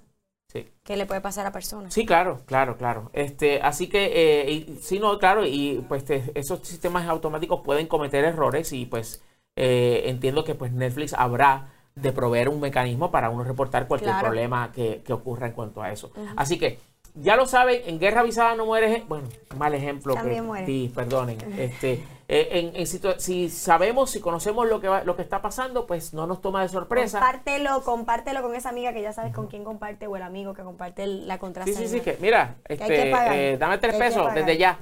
[0.51, 0.67] Sí.
[0.83, 1.93] que le puede pasar a personas.
[1.93, 3.11] Sí, claro, claro, claro.
[3.13, 4.05] Este, así que,
[4.47, 8.87] eh, y- sí, no, claro, y pues te- esos sistemas automáticos pueden cometer errores y
[8.87, 9.21] pues
[9.59, 14.27] eh, entiendo que pues Netflix habrá de proveer un mecanismo para uno reportar cualquier Claro.
[14.27, 16.11] problema que, que ocurra en cuanto a eso.
[16.37, 16.79] Así que,
[17.15, 20.65] ya lo saben, en guerra avisada no muere, bueno, mal ejemplo También que muere.
[20.65, 21.37] sí, perdonen.
[21.59, 25.85] Este, eh, en, en si sabemos, si conocemos lo que va- lo que está pasando,
[25.87, 27.19] pues no nos toma de sorpresa.
[27.19, 30.61] Compártelo, compártelo con esa amiga que ya sabes con quién comparte o el amigo que
[30.63, 31.77] comparte el- la Sí, contraseña.
[31.79, 33.11] sí, sí, que mira, que este,
[33.53, 34.77] eh, dame tres pesos desde ya.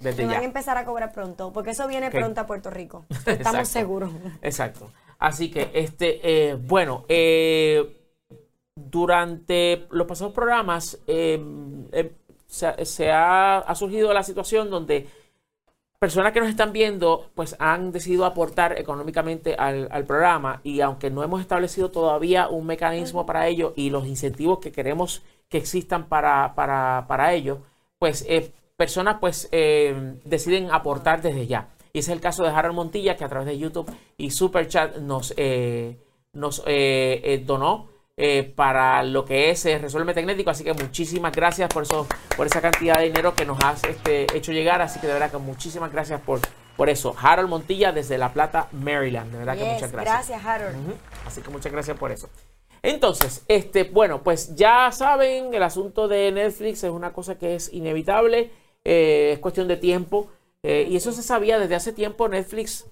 [0.00, 0.34] Desde Me ya.
[0.36, 3.06] van a empezar a cobrar pronto, porque eso viene pronto a Puerto Rico.
[3.10, 3.30] Exacto.
[3.32, 4.10] Estamos seguros.
[4.42, 4.92] Exacto.
[5.18, 7.98] Así que, este, eh, bueno, eh,
[8.74, 11.42] durante los pasados programas eh,
[11.92, 12.12] eh,
[12.46, 15.08] se, se ha, ha surgido la situación donde
[15.98, 21.10] personas que nos están viendo pues han decidido aportar económicamente al, al programa y aunque
[21.10, 26.08] no hemos establecido todavía un mecanismo para ello y los incentivos que queremos que existan
[26.08, 27.62] para, para, para ello,
[27.98, 31.68] pues eh, personas pues eh, deciden aportar desde ya.
[31.92, 34.68] Y ese es el caso de Harold Montilla que a través de YouTube y Super
[34.68, 35.98] Chat nos, eh,
[36.32, 40.50] nos eh, eh, donó eh, para lo que es eh, Resuelve Tecnético.
[40.50, 44.26] Así que muchísimas gracias por eso, por esa cantidad de dinero que nos has este,
[44.36, 44.80] hecho llegar.
[44.80, 46.40] Así que de verdad que muchísimas gracias por,
[46.76, 47.16] por eso.
[47.20, 49.32] Harold Montilla desde La Plata, Maryland.
[49.32, 50.28] De verdad que muchas gracias.
[50.28, 50.94] gracias, Harold.
[51.26, 52.28] Así que muchas gracias por eso.
[52.82, 57.72] Entonces, este, bueno, pues ya saben, el asunto de Netflix es una cosa que es
[57.72, 58.52] inevitable,
[58.84, 60.28] eh, es cuestión de tiempo.
[60.64, 62.28] eh, y eso se sabía desde hace tiempo.
[62.28, 62.86] Netflix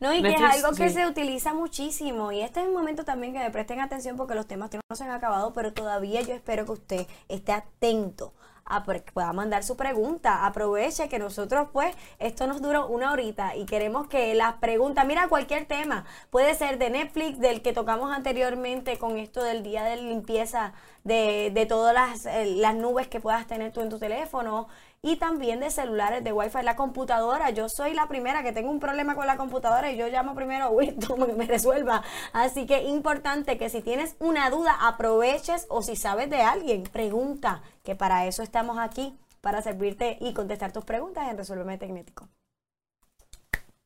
[0.00, 0.94] No, y que es algo que sí.
[0.94, 2.30] se utiliza muchísimo.
[2.32, 5.04] Y este es el momento también que me presten atención porque los temas no se
[5.04, 8.34] han acabado, pero todavía yo espero que usted esté atento
[8.68, 10.44] a que pueda mandar su pregunta.
[10.44, 15.28] Aproveche que nosotros, pues, esto nos dura una horita y queremos que las preguntas, mira,
[15.28, 19.96] cualquier tema, puede ser de Netflix, del que tocamos anteriormente con esto del día de
[19.96, 20.72] limpieza
[21.04, 24.66] de, de todas las, eh, las nubes que puedas tener tú en tu teléfono
[25.06, 27.50] y también de celulares, de Wi-Fi, la computadora.
[27.50, 30.64] Yo soy la primera que tengo un problema con la computadora y yo llamo primero
[30.64, 32.02] a Wisdom que me resuelva.
[32.32, 37.62] Así que importante que si tienes una duda, aproveches o si sabes de alguien, pregunta,
[37.84, 42.28] que para eso estamos aquí, para servirte y contestar tus preguntas en Resuélveme Tecnético.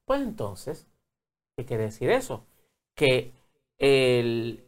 [0.07, 0.87] Pues entonces,
[1.55, 2.47] ¿qué quiere decir eso?
[2.95, 3.35] Que
[3.77, 4.65] el,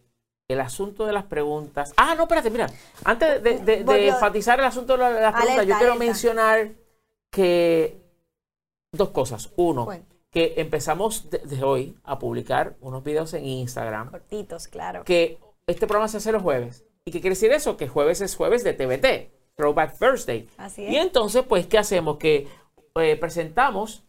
[0.53, 1.93] el asunto de las preguntas.
[1.97, 2.69] Ah, no, espérate, mira.
[3.05, 4.13] Antes de, de- de Volvió.
[4.15, 6.05] enfatizar el asunto de la- de las preguntas, Alerta, yo quiero alerta.
[6.13, 6.71] mencionar
[7.31, 8.01] que
[8.93, 9.51] dos cosas.
[9.57, 10.05] Uno, Bueno.
[10.31, 14.11] que empezamos desde hoy a publicar unos videos en Instagram.
[14.11, 15.05] Cortitos, claro.
[15.05, 16.85] Que este programa se hace los jueves.
[17.05, 17.77] ¿Y qué quiere decir eso?
[17.77, 20.49] Que jueves es jueves de TBT, Throwback Thursday.
[20.57, 21.03] Así Y es.
[21.03, 22.17] entonces, pues, ¿qué hacemos?
[22.19, 22.49] Que
[22.97, 24.05] eh, presentamos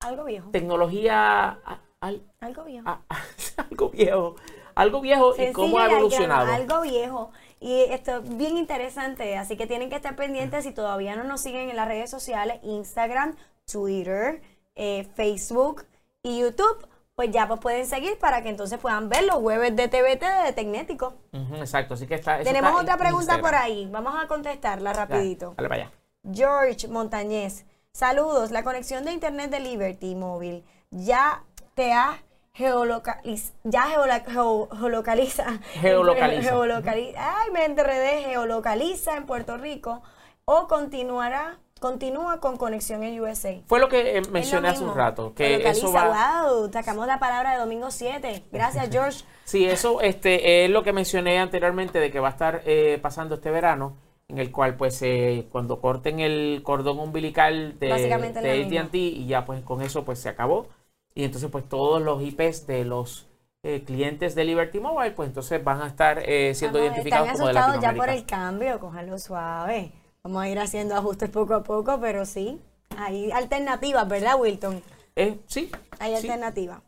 [0.00, 0.50] Algo viejo.
[0.50, 1.58] tecnología
[2.00, 2.88] al- Algo viejo.
[2.88, 3.02] a-
[3.70, 4.36] algo viejo.
[4.74, 6.52] Algo viejo y cómo ha evolucionado.
[6.52, 7.30] algo viejo.
[7.60, 11.40] Y esto es bien interesante, así que tienen que estar pendientes si todavía no nos
[11.40, 13.36] siguen en las redes sociales, Instagram,
[13.70, 14.42] Twitter,
[14.74, 15.84] eh, Facebook
[16.24, 19.86] y YouTube, pues ya pues pueden seguir para que entonces puedan ver los jueves de
[19.86, 21.14] TVT de Tecnético.
[21.56, 22.40] Exacto, así que está.
[22.40, 25.54] eso Tenemos está otra pregunta por ahí, vamos a contestarla rapidito.
[25.56, 25.92] Dale para allá.
[26.32, 28.50] George Montañez, saludos.
[28.50, 32.22] La conexión de internet de Liberty móvil ya te ha
[32.54, 35.58] geolocaliz ya geolocaliza.
[35.80, 36.50] Geolocaliza.
[36.52, 38.22] Geolocali- ay, me enredé.
[38.24, 40.02] Geolocaliza en Puerto Rico
[40.44, 43.54] o continuará, continúa con conexión en USA.
[43.66, 46.42] Fue lo que eh, Es lo mencioné hace un rato, que Geolocaliza, eso va.
[46.44, 48.44] wow, sacamos la palabra de domingo 7.
[48.52, 49.24] Gracias, George.
[49.44, 53.36] Sí, eso este, es lo que mencioné anteriormente de que va a estar eh, pasando
[53.36, 53.96] este verano,
[54.28, 58.78] en el cual pues eh, cuando corten el cordón umbilical de, de.
[58.80, 60.68] AT&T y ya pues con eso pues se acabó.
[61.14, 63.26] Y entonces pues todos los IPs de los
[63.62, 67.38] eh, clientes de Liberty Mobile pues entonces van a estar eh, siendo Vamos, identificados Están
[67.38, 68.34] como de asustados ya por Latinoamérica.
[68.36, 69.92] el cambio, cójanlo suave.
[70.24, 72.60] Vamos a ir haciendo ajustes poco a poco, pero sí.
[72.96, 74.82] Hay alternativas, ¿verdad, Wilton?
[75.16, 76.80] Eh, sí, Hay sí, alternativas.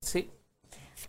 [0.00, 0.30] sí.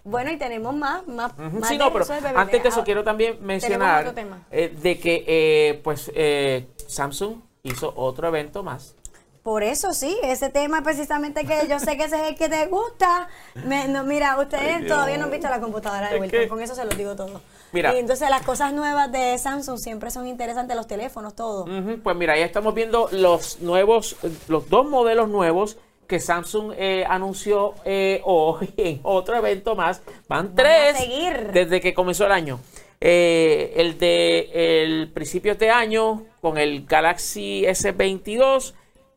[0.05, 2.38] Bueno, y tenemos más, más, Ujú, más Sí, de no, pero eso de BBB.
[2.38, 4.13] antes de eso quiero también mencionar
[4.51, 8.95] eh, de que eh, pues eh, Samsung hizo otro evento más.
[9.43, 12.65] Por eso sí, ese tema precisamente que yo sé que ese es el que te
[12.67, 13.27] gusta.
[13.65, 16.73] Me- no, mira, ustedes Ay, todavía no han visto la computadora de Wilton, con eso
[16.75, 17.41] se los digo todo.
[17.73, 17.93] Mira.
[17.93, 21.65] Y entonces las cosas nuevas de Samsung siempre son interesantes, los teléfonos, todo.
[22.01, 24.15] Pues mira, ya estamos viendo los nuevos,
[24.47, 25.77] los dos modelos nuevos
[26.08, 30.01] que Samsung eh, anunció eh, hoy en otro evento más.
[30.29, 31.51] Van a tres seguir.
[31.51, 32.60] desde que comenzó el año.
[33.01, 38.73] Eh, el de el principio de año con el Galaxy S22.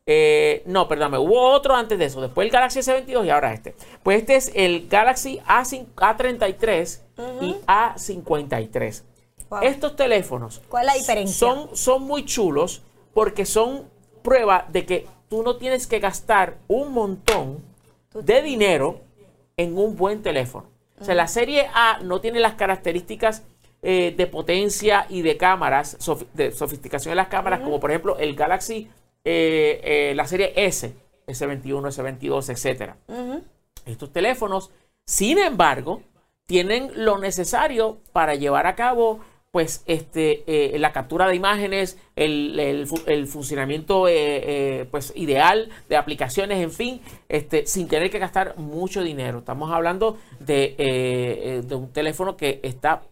[0.07, 2.21] Eh, no, perdóname, hubo otro antes de eso.
[2.21, 3.75] Después el Galaxy S22 y ahora este.
[4.05, 7.01] Pues este es el Galaxy A5 A33
[7.41, 9.03] y A53.
[9.49, 9.61] Wow.
[9.63, 11.35] Estos teléfonos ¿Cuál es la diferencia?
[11.35, 12.83] son, son muy chulos
[13.15, 13.89] porque son
[14.23, 17.65] prueba de que tú no tienes que gastar un montón
[18.13, 19.01] de dinero
[19.57, 20.69] en un buen teléfono.
[21.01, 23.43] O sea, la serie A no tiene las características
[23.83, 25.99] eh, de potencia y de cámaras,
[26.33, 28.89] de sofisticación de las cámaras, como por ejemplo el Galaxy,
[29.27, 30.95] eh, eh, la serie S,
[31.27, 32.97] S21, S22, etcétera.
[33.09, 33.43] Ujú.
[33.85, 34.71] Estos teléfonos,
[35.05, 36.03] sin embargo,
[36.47, 39.19] tienen lo necesario para llevar a cabo
[39.51, 44.13] pues este eh, la captura de imágenes, el, el fu- el funcionamiento eh,
[44.81, 49.39] eh, pues ideal de aplicaciones, en fin, este sin tener que gastar mucho dinero.
[49.39, 53.03] Estamos hablando de, de un teléfono que está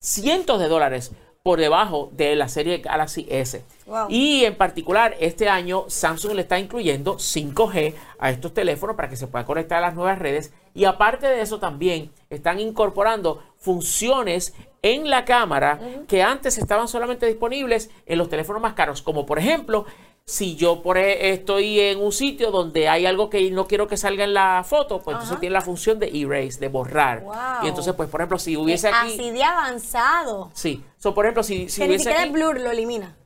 [0.00, 3.64] cientos de dólares por debajo de la serie Galaxy S.
[3.86, 4.06] Wow.
[4.10, 9.16] Y en particular, este año Samsung le está incluyendo 5G a estos teléfonos para que
[9.16, 10.52] se puedan conectar a las nuevas redes.
[10.74, 17.26] Y aparte de eso, también están incorporando funciones en la cámara que antes estaban solamente
[17.26, 19.02] disponibles en los teléfonos más caros.
[19.02, 19.86] Como por ejemplo,
[20.30, 24.22] si yo por estoy en un sitio donde hay algo que no quiero que salga
[24.22, 27.22] en la foto, pues entonces tiene la función de erase, de borrar.
[27.22, 27.34] Wow.
[27.64, 29.14] Y entonces, pues por ejemplo, si hubiese aquí...
[29.14, 30.52] Así de avanzado.
[30.54, 30.84] Sí.
[30.98, 32.28] So, por ejemplo, si, si que ni hubiese siquiera aquí...
[32.28, 33.16] el blur lo elimina.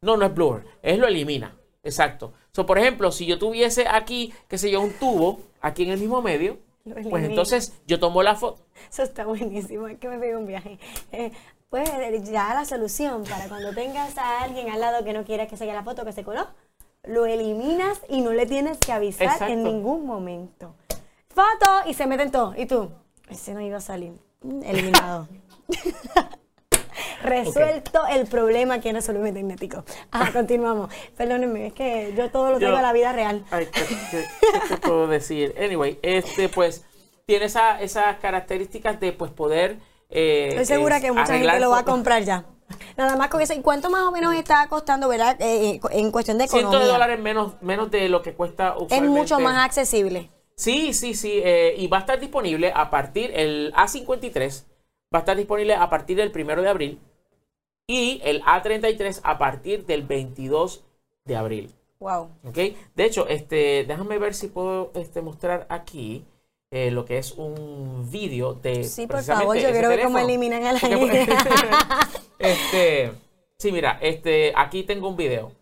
[0.00, 1.56] No, no es blur, es lo elimina.
[1.82, 2.32] Exacto.
[2.52, 5.98] So, por ejemplo, si yo tuviese aquí, qué sé yo, un tubo aquí en el
[5.98, 6.58] mismo medio,
[7.10, 8.64] pues entonces yo tomo la foto.
[8.90, 10.78] Eso está buenísimo, es que me pegué un viaje.
[11.10, 11.32] Eh,
[11.70, 11.90] pues
[12.30, 15.64] ya la solución para cuando tengas a alguien al lado que no quiera que se
[15.64, 16.46] vea la foto que se coló,
[17.02, 19.52] lo eliminas y no le tienes que avisar Exacto.
[19.52, 20.74] en ningún momento.
[21.28, 22.54] Foto y se meten todo.
[22.56, 22.90] Y tú,
[23.28, 24.12] ese no iba a salir.
[24.62, 25.26] Eliminado.
[27.22, 29.84] Resuelto el problema que no resolver magnético.
[30.10, 30.92] Ajá, continuamos.
[31.16, 33.44] Perdónenme, es que yo todo lo tengo a la vida real.
[33.50, 35.54] Ay, ¿qué, qué- qué te puedo decir?
[35.58, 36.84] Anyway, este pues
[37.26, 39.78] tiene esa- esas características de pues poder...
[40.14, 42.46] eh, Estoy segura es que mucha gente lo va a comprar ya.
[42.96, 43.52] Nada más con eso.
[43.54, 45.36] ¿Y cuánto más o menos está costando, verdad?
[45.40, 46.70] Eh, eh, en cuestión de economía.
[46.70, 49.18] Cientos de dólares menos, menos de lo que cuesta es usualmente.
[49.18, 50.30] mucho más accesible.
[50.56, 51.40] Sí, sí, sí.
[51.44, 54.64] eh, y va a estar disponible a partir, el A53
[55.12, 57.00] va a estar disponible a partir del primero de abril
[57.86, 60.84] y el A33 a partir del 22
[61.24, 61.74] de abril.
[61.98, 62.30] Wow.
[62.44, 62.58] ¿Ok?
[62.94, 66.24] De hecho, este, déjame ver si puedo este, mostrar aquí
[66.74, 68.82] eh, lo que es un vídeo de.
[68.82, 71.36] Sí, por favor, yo quiero ver cómo eliminan a la Porque- gente.
[72.40, 73.12] este,
[73.56, 75.52] sí, mira, este, aquí tengo un video.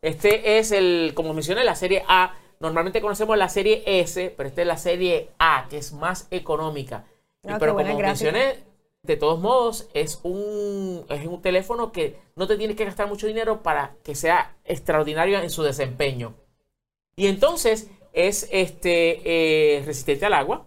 [0.00, 2.36] Este es el, como mencioné, la serie A.
[2.60, 7.06] Normalmente conocemos la serie S, pero esta es la serie A, que es más económica.
[7.44, 8.06] Ah, pero como gráfica.
[8.06, 8.58] mencioné,
[9.02, 13.26] de todos modos, es un, es un teléfono que no te tienes que gastar mucho
[13.26, 16.34] dinero para que sea extraordinario en su desempeño.
[17.16, 19.20] Y entonces es este
[19.78, 20.66] eh, resistente al agua,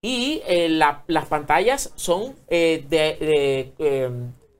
[0.00, 4.10] Y eh, la- las pantallas son eh, de- de, eh,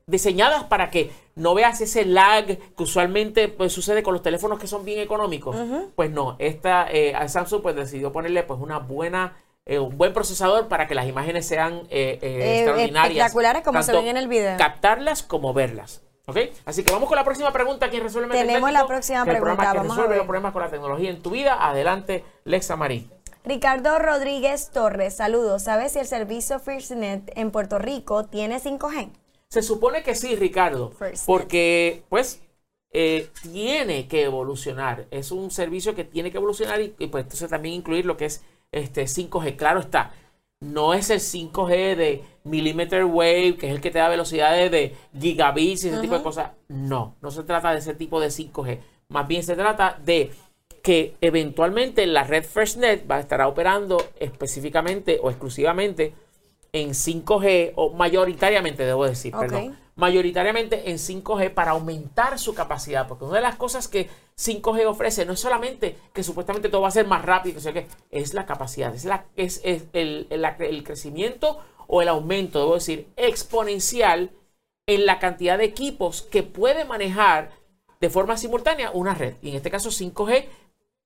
[0.06, 4.66] diseñadas para que no veas ese lag que usualmente pues, sucede con los teléfonos que
[4.66, 5.54] son bien económicos.
[5.94, 10.66] Pues no, esta eh, Samsung pues decidió ponerle pues una buena eh, un buen procesador
[10.66, 13.08] para que las imágenes sean eh, eh, Eh, extraordinarias.
[13.28, 14.56] espectaculares como se ven en el video.
[14.56, 16.02] Captarlas como verlas.
[16.28, 16.36] ¿Ok?
[16.66, 17.88] Así que vamos con la próxima pregunta.
[17.88, 20.18] ¿Quién resuelve Tenemos la próxima Que el programa pregunta, que vamos a resuelve ver.
[20.18, 21.56] los problemas con la tecnología en tu vida.
[21.66, 23.10] Adelante, Lexa Marín.
[23.44, 25.62] Ricardo Rodríguez Torres, saludos.
[25.62, 29.10] ¿Sabes si el servicio FirstNet en Puerto Rico tiene 5G?
[29.48, 31.24] Se supone que sí, Ricardo, First.
[31.24, 32.42] porque pues
[32.92, 35.06] eh, tiene que evolucionar.
[35.10, 38.26] Es un servicio que tiene que evolucionar y, y, pues entonces también incluir lo que
[38.26, 39.56] es este 5G.
[39.56, 40.12] Claro está,
[40.60, 44.94] no es el 5G de millimeter wave, que es el que te da velocidades de
[45.18, 46.50] gigabits y ese tipo de cosas.
[46.68, 48.80] No, no se trata de ese tipo de 5G.
[49.08, 50.32] Más bien se trata de
[50.82, 56.14] que eventualmente la red FirstNet va a estar operando específicamente o exclusivamente
[56.72, 63.24] en 5G o mayoritariamente, debo decir, perdón, mayoritariamente en 5G para aumentar su capacidad, porque
[63.24, 66.92] una de las cosas que 5G ofrece no es solamente que supuestamente todo va a
[66.92, 70.84] ser más rápido, que sé qué, es la capacidad, es, la, es, el, el- el
[70.84, 71.58] crecimiento
[71.88, 74.30] o el aumento, debo decir, exponencial
[74.86, 77.50] en la cantidad de equipos que puede manejar
[78.00, 79.34] de forma simultánea una red.
[79.42, 80.46] Y en este caso 5G,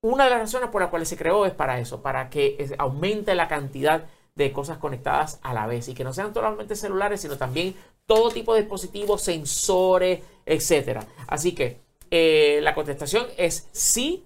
[0.03, 3.35] una de las razones por las cuales se creó es para eso, para que aumente
[3.35, 7.37] la cantidad de cosas conectadas a la vez y que no sean solamente celulares, sino
[7.37, 7.75] también
[8.13, 11.07] todo tipo de dispositivos, sensores, etcétera.
[11.27, 14.25] Así que eh, la contestación es sí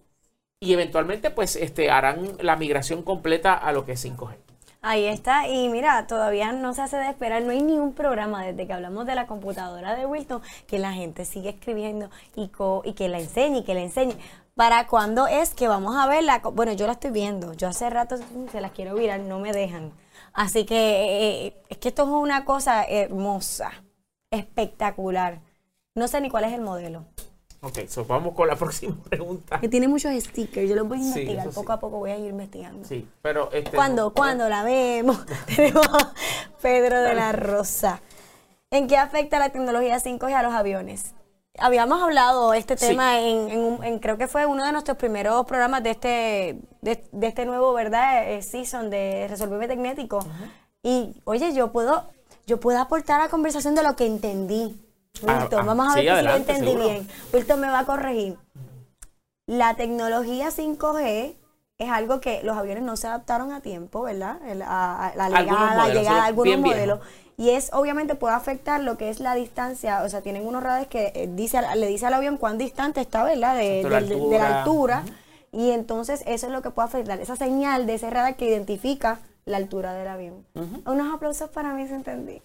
[0.60, 4.36] y eventualmente pues este, harán la migración completa a lo que es 5G.
[4.82, 8.44] Ahí está, y mira, todavía no se hace de esperar, no hay ni un programa
[8.44, 12.82] desde que hablamos de la computadora de Wilton que la gente sigue escribiendo y, co-
[12.84, 14.14] y que la enseñe y que la enseñe.
[14.54, 16.40] ¿Para cuándo es que vamos a verla?
[16.54, 18.16] Bueno, yo la estoy viendo, yo hace rato
[18.52, 19.92] se las quiero virar, no me dejan.
[20.36, 23.72] Así que eh, eh, es que esto es una cosa hermosa,
[24.30, 25.40] espectacular.
[25.94, 27.06] No sé ni cuál es el modelo.
[27.62, 29.58] Ok, so vamos con la próxima pregunta.
[29.58, 31.54] Que tiene muchos stickers, yo los voy a investigar, sí.
[31.54, 32.86] poco a poco voy a ir investigando.
[32.86, 33.74] Sí, pero este...
[33.74, 34.02] ¿Cuándo?
[34.04, 35.24] no- ¿Cuándo la vemos?
[35.56, 36.12] Tenemos a
[36.60, 38.00] Pedro de la Rosa.
[38.70, 41.14] ¿En qué afecta la tecnología 5G a los aviones?
[41.58, 42.88] Habíamos hablado este Sí.
[42.88, 46.58] tema en, en un- en- creo que fue uno de nuestros primeros programas de este,
[46.82, 48.30] de, de este nuevo, ¿verdad?
[48.30, 50.18] Eh, season de Resolverme Tecnético.
[50.82, 52.04] Y, oye, yo puedo,
[52.46, 54.80] yo puedo aportar a la conversación de lo que entendí.
[55.26, 56.84] Ah, Wilton, ah, vamos a sí, ver si lo entendí seguro.
[56.88, 57.08] bien.
[57.32, 58.36] Wilton me va a corregir.
[59.46, 61.34] La tecnología 5G
[61.78, 64.38] es algo que los aviones no se adaptaron a tiempo, ¿verdad?
[64.66, 67.00] A, a la llegada, la llegada algunos bien modelos.
[67.38, 70.02] Y es, obviamente, puede afectar lo que es la distancia.
[70.02, 73.24] O sea, tienen unos radares que eh, dice, le dice al avión cuán distante está,
[73.24, 73.56] ¿verdad?
[73.56, 75.02] De, la de- altura.
[75.52, 77.20] Y entonces, eso es lo que puede afectar.
[77.20, 80.46] Esa señal de ese radar que identifica la altura del avión.
[80.86, 82.42] Unos aplausos para mí, se entendí.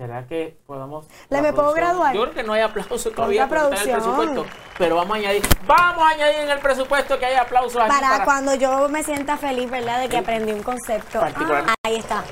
[0.00, 1.06] ¿Será que podamos...
[1.28, 2.14] ¿Le me puedo graduar?
[2.14, 4.46] Yo creo que no hay aplauso todavía en el presupuesto.
[4.78, 5.42] Pero vamos a añadir...
[5.66, 8.24] Vamos a añadir en el presupuesto que haya aplausos Para, para...
[8.24, 10.00] cuando yo me sienta feliz, ¿verdad?
[10.00, 11.20] De que aprendí un concepto.
[11.22, 12.24] Ah, ahí está.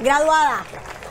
[0.00, 0.64] Graduada.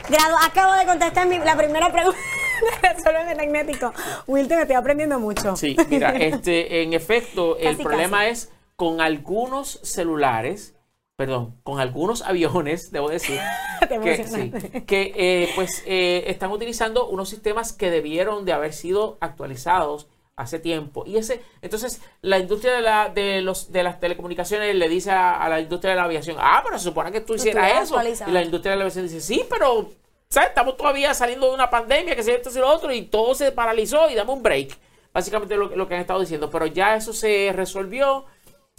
[0.08, 2.18] Gradu Acabo de contestar mi- la primera pregunta
[2.82, 3.92] de Resolver Magnético.
[4.26, 5.56] Wilton, estoy aprendiendo mucho.
[5.56, 8.30] Sí, mira, este, en efecto, el Casi, problema casi.
[8.30, 10.74] es con algunos celulares,
[11.16, 13.40] perdón, con algunos aviones, debo decir,
[14.02, 14.52] que, sí,
[14.86, 20.58] que eh, pues eh, están utilizando unos sistemas que debieron de haber sido actualizados hace
[20.58, 21.04] tiempo.
[21.06, 25.32] Y ese, entonces, la industria de, la, de, los, de las telecomunicaciones le dice a,
[25.42, 27.96] a la industria de la aviación, ah, pero se supone que tú hicieras eso.
[28.28, 29.88] Y la industria de la aviación dice, sí, pero
[30.28, 30.50] ¿sabes?
[30.50, 33.50] estamos todavía saliendo de una pandemia, que se esto y lo otro, y todo se
[33.52, 34.76] paralizó y dame un break.
[35.12, 36.50] Básicamente lo, lo que han estado diciendo.
[36.50, 38.26] Pero ya eso se resolvió.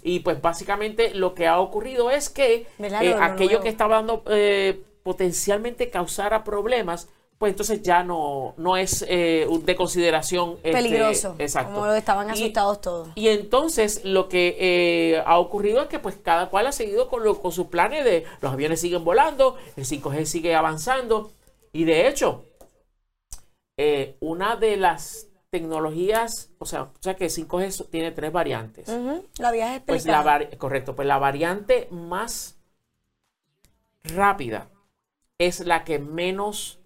[0.03, 3.63] Y pues básicamente lo que ha ocurrido es que eh, Lo- lo aquello nuevo.
[3.63, 9.75] que estaba dando eh, potencialmente causara problemas, pues entonces ya no, no es eh, de
[9.75, 10.53] consideración.
[10.63, 11.35] este, Peligroso.
[11.37, 11.73] exacto.
[11.73, 13.09] Como lo estaban Y- asustados todos.
[13.15, 17.23] y entonces lo que eh, ha ocurrido es que pues cada cual ha seguido con,
[17.23, 21.31] lo- con sus planes de los aviones siguen volando, el 5G sigue avanzando
[21.73, 22.43] y de hecho
[23.77, 28.31] eh, una de las tecnologías, o sea, o sea que el 5G so- tiene tres
[28.31, 28.89] variantes.
[28.89, 29.83] Habías explicado.
[29.85, 32.57] Pues la vari- correcto, pues la variante más
[34.03, 34.69] rápida
[35.37, 36.79] es la que menos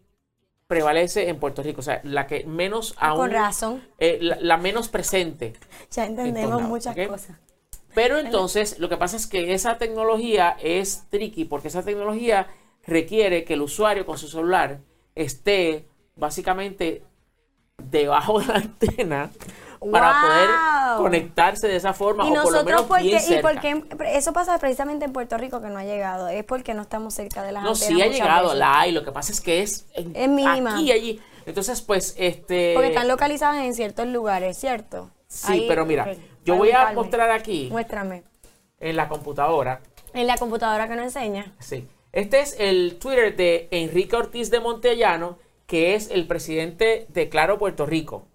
[0.71, 3.83] prevalece en Puerto Rico, o sea, la que menos aún Con razón.
[3.99, 5.51] eh, la- la menos presente.
[5.91, 7.35] Ya entendemos muchas cosas.
[7.93, 12.47] Pero entonces lo que pasa es que esa tecnología es tricky porque esa tecnología
[12.87, 14.79] requiere que el usuario con su celular
[15.13, 17.03] esté básicamente
[17.77, 19.29] debajo de la antena
[19.91, 20.21] para Wow.
[20.21, 20.49] poder
[20.97, 23.17] conectarse de esa forma Y o por lo nosotros, menos ¿por bien?
[23.17, 23.41] ¿Y cerca.
[23.49, 23.83] por qué?
[24.17, 26.27] Eso pasa precisamente en Puerto Rico que no ha llegado.
[26.27, 28.59] Es porque no estamos cerca de las No, sí ha llegado, veces.
[28.59, 30.75] la hay, lo que pasa es que es, en- Es mínima.
[30.75, 31.21] aquí y allí.
[31.47, 32.73] Entonces, pues, este...
[32.75, 35.09] Porque están localizadas en ciertos lugares, ¿cierto?
[35.27, 36.13] Sí, Ahí, pero mira,
[36.45, 38.23] yo voy a mostrar aquí Muéstrame.
[38.79, 39.81] en la computadora,
[40.13, 41.53] En la computadora que nos enseña.
[41.59, 41.87] sí.
[42.13, 47.57] Este es el Twitter de Enrique Ortiz de Montellano, que es el presidente de Claro
[47.57, 48.27] Puerto Rico.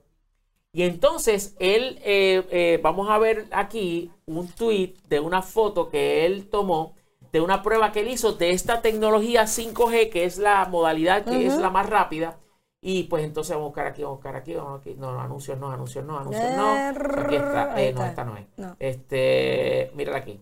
[0.76, 6.26] Y entonces él, eh, eh, vamos a ver aquí un tweet de una foto que
[6.26, 6.94] él tomó
[7.32, 11.46] de una prueba que él hizo de esta tecnología 5G, que es la modalidad que
[11.46, 12.36] es la más rápida.
[12.82, 14.94] Y pues entonces vamos a buscar aquí, vamos a buscar aquí, vamos aquí.
[14.98, 16.70] No, no, anuncios no, anuncios no, anuncios no.
[16.74, 18.46] Aquí está, eh, no, esta no es.
[18.58, 18.76] No.
[18.78, 20.38] Este, mírala aquí.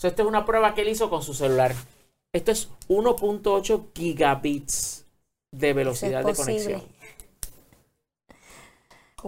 [0.00, 1.72] So, esta es una prueba que él hizo con su celular.
[2.32, 5.06] Esto es 1.8 gigabits
[5.52, 6.82] de velocidad de posible.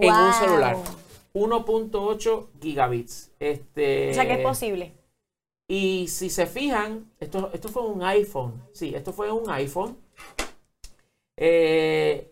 [0.00, 0.76] En un celular.
[1.34, 3.30] 1.8 gigabits.
[3.40, 4.94] Este, O sea que es posible.
[5.68, 8.62] y si se fijan, esto, esto fue un iPhone.
[8.72, 9.96] Sí, esto fue un iPhone.
[11.36, 12.30] Eh,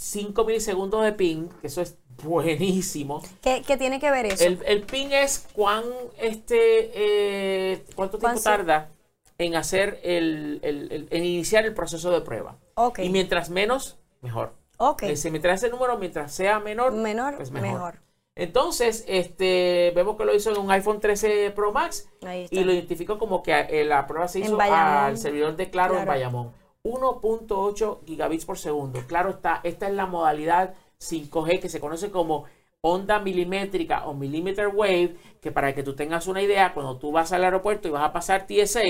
[0.00, 3.22] 5 milisegundos de ping, que eso es buenísimo.
[3.42, 4.44] ¿Qué, qué tiene que ver eso?
[4.44, 5.84] El, el ping es cuán,
[6.18, 8.90] este, eh, cuánto tiempo ¿Cuán se- tarda
[9.38, 12.56] en hacer el, el- el- en iniciar el proceso de prueba.
[12.74, 13.00] ok.
[13.00, 14.52] Y mientras menos, mejor.
[14.78, 15.02] Ok.
[15.04, 18.00] Eh, si mientras ese número, mientras sea menor, menor, pues mejor.
[18.34, 22.08] Entonces, este, vemos que lo hizo en un iPhone 13 Pro Max
[22.50, 25.94] y lo identificó como que eh, la prueba se En hizo al servidor de Claro,
[25.94, 26.10] en Claro.
[26.12, 26.52] Bayamón.
[26.84, 29.00] 1.8 gigabits por segundo.
[29.06, 32.44] Claro está, esta es la modalidad 5G que se conoce como
[32.80, 37.32] onda milimétrica o millimeter wave, que para que tú tengas una idea, cuando tú vas
[37.32, 38.80] al aeropuerto y vas a pasar TSA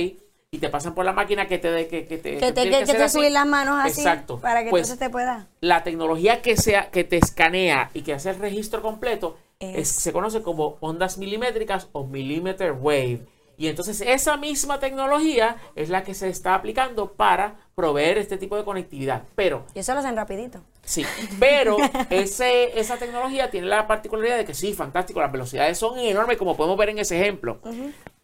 [0.50, 3.08] y te pasan por la máquina que te que, que te que te, que, que
[3.10, 4.38] subir las manos así Exacto.
[4.40, 5.46] para que Pues, entonces te pueda.
[5.60, 10.12] la tecnología que sea que te escanea y que hace el registro completo Es- se
[10.12, 13.26] conoce como ondas milimétricas o millimeter wave.
[13.58, 18.56] Y entonces esa misma tecnología es la que se está aplicando para proveer este tipo
[18.56, 19.24] de conectividad.
[19.34, 20.60] Pero, Y eso lo hacen rapidito.
[20.82, 21.04] sí,
[21.40, 21.76] pero
[22.08, 26.56] ese, esa tecnología tiene la particularidad de que sí, fantástico, las velocidades son enormes como
[26.56, 27.58] podemos ver en ese ejemplo.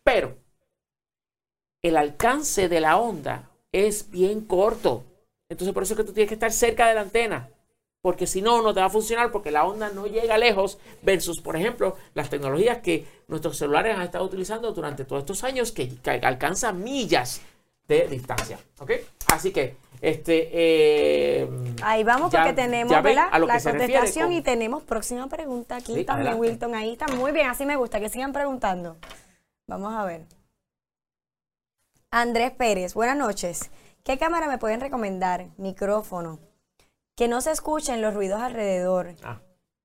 [0.05, 0.37] Pero
[1.85, 5.05] el alcance de la onda es bien corto.
[5.49, 7.49] Entonces por eso es que tú tienes que estar cerca de la antena.
[8.01, 11.41] Porque si no, no te va a funcionar porque la onda no llega lejos versus,
[11.41, 15.89] por ejemplo, las tecnologías que nuestros celulares han estado utilizando durante todos estos años que,
[15.89, 17.41] que alcanzan millas
[17.89, 18.59] de distancia.
[18.79, 18.93] ¿Ok?
[19.29, 20.51] Así que, este...
[20.53, 21.49] eh,
[21.83, 23.29] Ahí vamos ya- porque tenemos ya ven ¿verdad?
[23.33, 26.51] a lo que la contestación con- y tenemos próxima pregunta aquí Sí, también, adelante.
[26.51, 26.75] Wilton.
[26.75, 28.97] Ahí está muy bien, así me gusta, que sigan preguntando.
[29.67, 30.23] Vamos a ver.
[32.17, 33.73] Andrés Pérez, buenas noches.
[34.05, 35.49] ¿Qué cámara me pueden recomendar?
[35.57, 36.39] Micrófono.
[37.17, 39.17] Que no se escuchen los ruidos alrededor.
[39.25, 39.41] ah,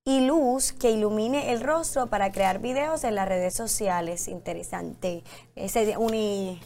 [0.05, 4.27] Y luz que ilumine el rostro para crear videos en las redes sociales.
[4.27, 5.23] Interesante.
[5.55, 6.61] Ese uni.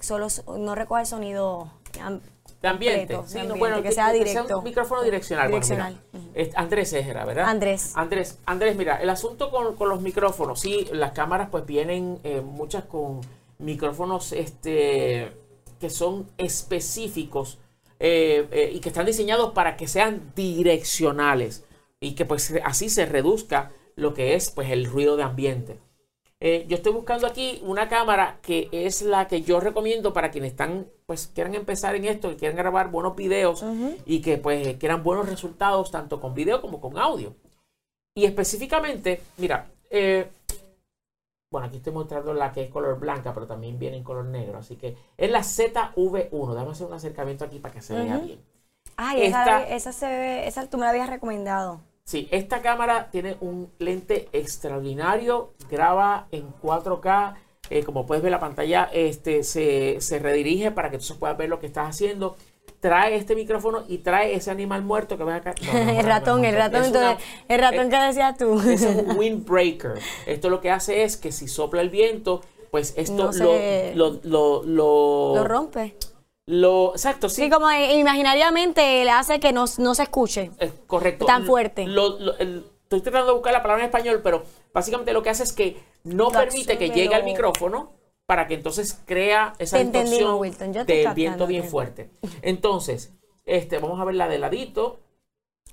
[0.00, 0.26] Solo
[0.58, 1.72] no recoge el sonido.
[1.94, 3.14] de ambiente.
[3.14, 4.58] completo, Sí, de ambiente, bueno, que sea directo.
[4.58, 5.48] un micrófono direccional.
[5.50, 6.22] Bueno, mira, Direccional.
[6.26, 6.30] Ujú.
[6.34, 7.46] es- Andrés era, ¿verdad?
[7.48, 7.92] Andrés.
[7.96, 12.42] Andrés, Andrés, mira, el asunto con, con los micrófonos, sí, las cámaras pues vienen eh,
[12.42, 13.22] muchas con
[13.64, 15.32] micrófonos este,
[15.80, 17.58] que son específicos
[17.98, 21.64] eh, eh, y que están diseñados para que sean direccionales
[22.00, 25.78] y que pues así se reduzca lo que es pues el ruido de ambiente.
[26.40, 30.50] Eh, yo estoy buscando aquí una cámara que es la que yo recomiendo para quienes
[30.50, 33.64] están, pues quieran empezar en esto y quieran grabar buenos videos
[34.04, 37.34] y que pues quieran buenos resultados tanto con video como con audio.
[38.14, 40.28] Y específicamente, mira, eh,
[41.54, 44.58] bueno, aquí estoy mostrando la que es color blanca, pero también viene en color negro,
[44.58, 46.52] así que es la ZV1.
[46.52, 48.40] Déjame hacer un acercamiento aquí para que se vea bien.
[48.96, 51.80] Ay, Esta- esa, esa se ve, esa tú me la habías recomendado.
[52.04, 57.34] Sí, esta cámara tiene un lente extraordinario, graba en 4K,
[57.70, 61.48] eh, como puedes ver la pantalla este, se, se redirige para que tú puedas ver
[61.48, 62.36] lo que estás haciendo.
[62.84, 65.54] Trae este micrófono y trae ese animal muerto que ves acá.
[65.64, 68.60] No, no, el ratón, no, el ratón, una- entonces, el ratón que decías tú.
[68.60, 69.94] es un windbreaker.
[70.26, 73.54] Esto lo que hace es que si sopla el viento, pues esto lo,
[73.94, 75.96] lo, lo, lo, Lo rompe.
[76.44, 80.50] lo- exacto, sí, Sí, como imaginariamente le hace que no, no se escuche.
[80.58, 81.24] Es correcto.
[81.24, 81.86] Tan fuerte.
[81.86, 84.42] Lo- lo- el- estoy tratando de buscar la palabra en español, pero
[84.74, 87.92] básicamente lo que hace es que no permite que llegue al micrófono
[88.26, 92.10] para que entonces crea esa Te distorsión Wilton, yo te del viento bien fuerte.
[92.42, 93.12] Entonces,
[93.44, 95.00] este, vamos a ver la de ladito.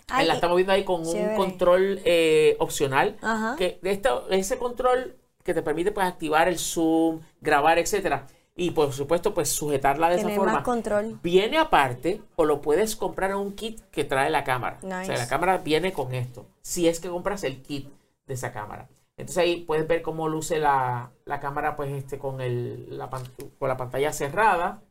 [0.07, 1.29] Ay, la estamos viendo ahí con chévere.
[1.31, 3.17] un control eh, opcional.
[3.21, 3.55] Ajá.
[3.57, 8.27] Que de esta- ese control que te permite pues, activar el zoom, grabar, etcétera.
[8.53, 10.53] y por supuesto pues sujetarla de Tener esa forma.
[10.55, 11.17] más control.
[11.23, 14.77] Viene aparte o lo puedes comprar en un kit que trae la cámara.
[14.83, 15.13] O sea, Nice.
[15.17, 16.45] la cámara viene con esto.
[16.61, 17.87] Si es que compras el kit
[18.27, 18.89] de esa cámara.
[19.21, 23.23] Entonces ahí puedes ver cómo luce la, la cámara pues este con el la, pan-
[23.57, 24.81] con la pantalla cerrada.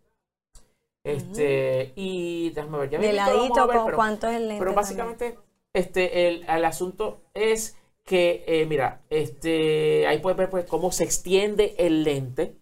[1.02, 4.58] Este, y déjame ver, ya De ladito, ver, con pero- cuánto es el lente.
[4.64, 4.74] pero también.
[4.76, 5.38] básicamente,
[5.72, 11.04] este, el, el asunto es que, eh, mira, este, ahí puedes ver pues cómo se
[11.04, 12.56] extiende el lente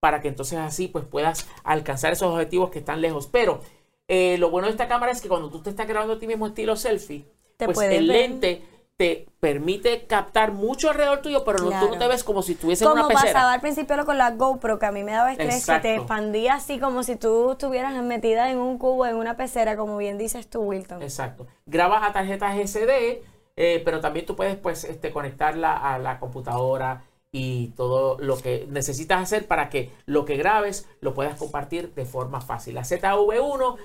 [0.00, 3.26] para que entonces así pues puedas alcanzar esos objetivos que están lejos.
[3.26, 3.60] Pero
[4.08, 6.26] eh, lo bueno de esta cámara es que cuando tú te estás grabando a ti
[6.26, 7.26] mismo estilo selfie,
[7.58, 8.16] Te pues el ver.
[8.16, 8.62] lente
[9.00, 12.84] te permite captar mucho alrededor tuyo, pero no- tú no te ves como si estuviese
[12.84, 13.32] en Como una pecera.
[13.32, 15.88] pasaba al principio con la GoPro, que a mí me daba estrés, que te Exacto.
[15.88, 20.18] expandía así como si tú estuvieras metida en un cubo, en una pecera, como bien
[20.18, 21.00] dices tú, Wilton.
[21.02, 21.46] Exacto.
[21.64, 23.22] Grabas a tarjetas SD,
[23.56, 28.66] eh, pero también tú puedes pues este, conectarla a la computadora y todo lo que
[28.68, 32.74] necesitas hacer para que lo que grabes lo puedas compartir de forma fácil.
[32.74, 33.76] La ZV1,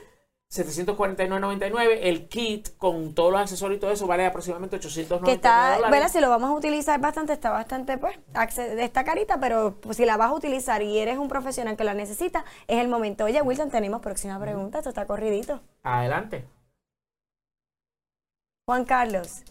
[0.54, 5.76] 749.99, el kit con todos los accesorios y todo eso vale aproximadamente 899 Que está,
[5.78, 6.12] dólares.
[6.12, 8.18] Si lo vamos a utilizar bastante, está bastante, pues,
[8.56, 11.84] de esta carita, pero pues, si la vas a utilizar y eres un profesional que
[11.84, 13.26] la necesita, es el momento.
[13.26, 15.62] Oye, Wilton, tenemos próxima pregunta, esto está corridito.
[15.84, 16.48] Adelante.
[18.66, 19.44] Juan Carlos,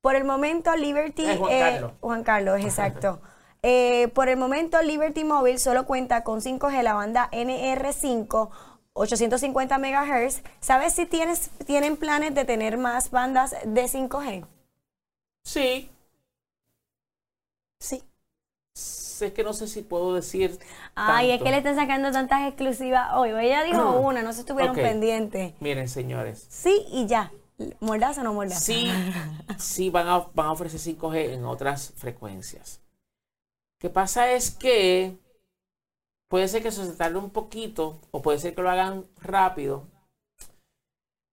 [0.00, 1.26] por el momento Liberty...
[1.26, 1.92] Es Juan eh, Carlos.
[2.00, 3.20] Juan Carlos, exacto.
[3.64, 8.50] Eh, por el momento Liberty Mobile solo cuenta con 5G, la banda NR5,
[8.94, 10.42] 850 MHz.
[10.60, 14.46] ¿Sabes si tienes, tienen planes de tener más bandas de 5G?
[15.44, 15.88] Sí,
[17.78, 18.02] Sí.
[18.74, 20.58] sé que no sé si puedo decir.
[20.94, 23.30] Ay, es que le están sacando tantas exclusivas hoy.
[23.30, 25.54] Ella dijo una, no se estuvieron pendientes.
[25.60, 26.46] Miren, señores.
[26.48, 27.32] Sí y ya.
[27.80, 28.60] ¿Mordaza o no mordaza?
[28.60, 28.90] Sí,
[29.58, 32.80] sí van a, van a ofrecer 5G en otras frecuencias.
[33.78, 35.16] Que pasa es que
[36.32, 39.82] puede ser que eso se tarde un poquito o puede ser que lo hagan rápido.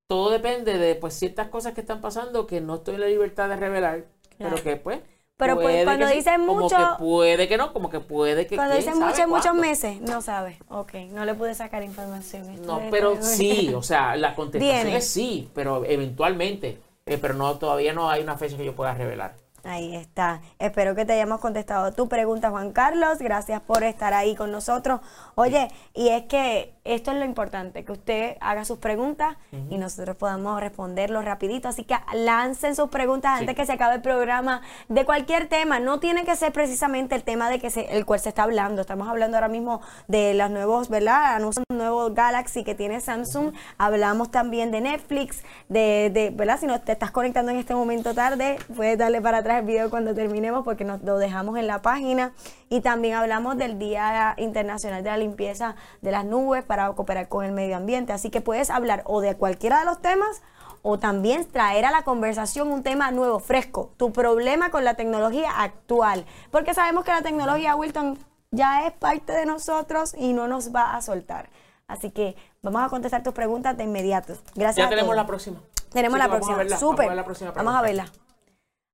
[0.10, 3.48] Todo depende de pues ciertas cosas que están pasando que no estoy en la libertad
[3.48, 4.56] de revelar, Claro.
[4.56, 5.00] pero que pues
[5.38, 8.46] Pero, pues, puede cuando que dicen como mucho- que puede que no, como que puede
[8.46, 10.60] que Cuando dicen sabe muchos, meses, no sabe.
[10.68, 12.62] Ok, no le pude sacar información.
[12.66, 14.98] No, pero sí, o sea, la contestación Viene.
[14.98, 18.94] es sí, pero eventualmente, eh, pero no todavía no hay una fecha que yo pueda
[18.96, 19.34] revelar.
[19.64, 20.42] Ahí está.
[20.58, 23.20] Espero que te hayamos contestado tu pregunta, Juan Carlos.
[23.20, 25.02] Gracias por estar ahí con nosotros.
[25.36, 29.38] Oye, y es que esto es lo importante, que usted haga sus preguntas
[29.70, 31.68] y nosotros podamos responderlo rapidito.
[31.68, 33.42] Así que lancen sus preguntas Sí.
[33.42, 35.80] antes que se acabe el programa de cualquier tema.
[35.80, 38.82] No tiene que ser precisamente el tema de que se, el cual se está hablando.
[38.82, 41.36] Estamos hablando ahora mismo de los nuevos, ¿verdad?
[41.36, 43.54] Anuncios de un nuevo Galaxy que tiene Samsung.
[43.78, 46.60] Hablamos también de Netflix, de, de, ¿verdad?
[46.60, 49.90] Si no te estás conectando en este momento tarde, puedes darle para atrás el video
[49.90, 52.34] cuando terminemos porque nos lo dejamos en la página.
[52.72, 57.46] Y también hablamos del Día Internacional de la Limpieza de las Nubes para cooperar con
[57.46, 58.14] el medio ambiente.
[58.14, 60.42] Así que puedes hablar o de cualquiera de los temas
[60.82, 65.52] o también traer a la conversación un tema nuevo, fresco, tu problema con la tecnología
[65.62, 66.26] actual.
[66.52, 68.18] Porque sabemos que la tecnología, Wilton,
[68.52, 71.50] ya es parte de nosotros y no nos va a soltar.
[71.88, 74.34] Así que vamos a contestar tus preguntas de inmediato.
[74.56, 74.78] Gracias.
[74.78, 75.16] Ya a tenemos todos.
[75.18, 75.60] la próxima.
[75.92, 76.58] Tenemos la próxima.
[76.58, 77.08] verla, Súper.
[77.08, 78.06] Vamos a ver la próxima Vamos a verla.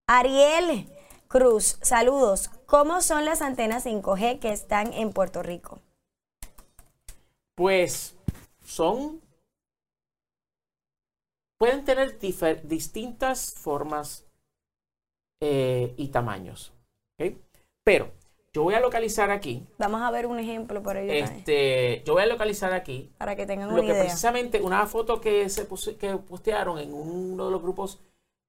[0.08, 0.90] Ariel
[1.28, 2.50] Cruz, saludos.
[2.66, 5.80] ¿Cómo son las antenas 5G que están en Puerto Rico?
[7.56, 8.16] Pues
[8.64, 9.22] son.
[11.58, 12.20] Pueden tener
[12.68, 14.26] distintas formas
[15.42, 16.74] eh, y tamaños.
[17.86, 18.12] Pero
[18.52, 19.66] yo voy a localizar aquí.
[19.78, 23.46] Vamos a ver un ejemplo por ello Este, yo voy a localizar aquí para que
[23.46, 24.02] tengan lo una que idea.
[24.04, 28.00] precisamente una foto que se puse- que postearon en uno de los grupos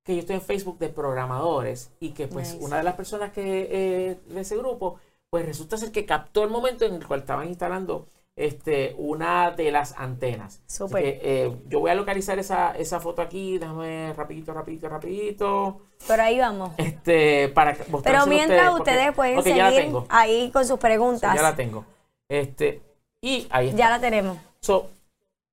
[0.05, 2.65] que yo estoy en Facebook de programadores y que pues Nice.
[2.65, 4.99] una de las personas que eh, de ese grupo
[5.31, 9.71] pues resulta ser que captó el momento en el cual estaban instalando este una de
[9.73, 10.61] las antenas.
[10.67, 11.03] Súper.
[11.03, 15.81] que, eh, yo voy a localizar esa, esa foto aquí, déjame rapidito, rapidito, rapidito.
[16.07, 16.73] Pero ahí vamos.
[16.77, 17.75] Este, para
[18.05, 21.35] Pero mientras porque- ustedes pueden seguir ahí con sus preguntas.
[21.35, 21.87] Ya la tengo.
[22.29, 22.83] Este,
[23.23, 23.79] y ahí está.
[23.79, 24.37] Ya la tenemos.
[24.61, 24.91] So,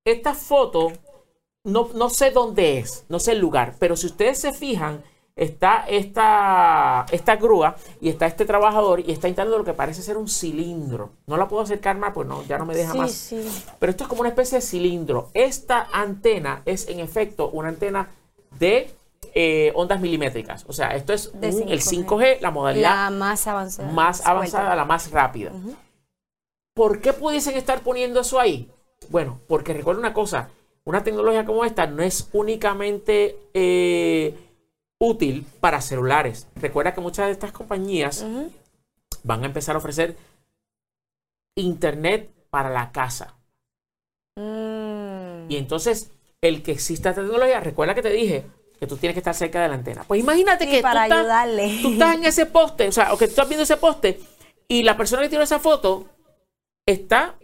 [0.04, 0.92] esta foto,
[1.64, 5.02] no, no sé dónde es, no sé el lugar, pero si ustedes se fijan,
[5.36, 10.16] está esta, esta grúa y está este trabajador y está instalando lo que parece ser
[10.16, 11.10] un cilindro.
[11.26, 13.12] No la puedo acercar más, pues no, ya no me deja Sí, más.
[13.12, 13.62] sí.
[13.78, 15.30] Pero esto es como una especie de cilindro.
[15.34, 18.10] Esta antena es en efecto una antena
[18.58, 18.90] de
[19.34, 20.64] eh, ondas milimétricas.
[20.68, 22.06] O sea, esto es De un- el 5G.
[22.06, 23.90] 5G, la modalidad La más avanzada.
[23.90, 25.50] más avanzada, la más rápida.
[26.74, 28.70] ¿Por qué pudiesen estar poniendo eso ahí?
[29.10, 30.50] Bueno, porque recuerda una cosa,
[30.84, 34.34] una tecnología como esta no es únicamente eh,
[34.98, 36.46] útil para celulares.
[36.56, 38.24] Recuerda que muchas de estas compañías
[39.22, 40.16] van a empezar a ofrecer
[41.56, 43.34] internet para la casa.
[44.36, 45.50] Mm.
[45.50, 48.46] Y entonces, el que exista esta tecnología, recuerda que te dije
[48.78, 50.04] que tú tienes que estar cerca de la antena.
[50.04, 51.78] Pues imagínate Sí, que para tú, estás, ayudarle.
[51.82, 54.20] tú estás en ese poste, o sea, o que tú estás viendo ese poste
[54.68, 56.06] y la persona que tiró esa foto
[56.86, 57.34] está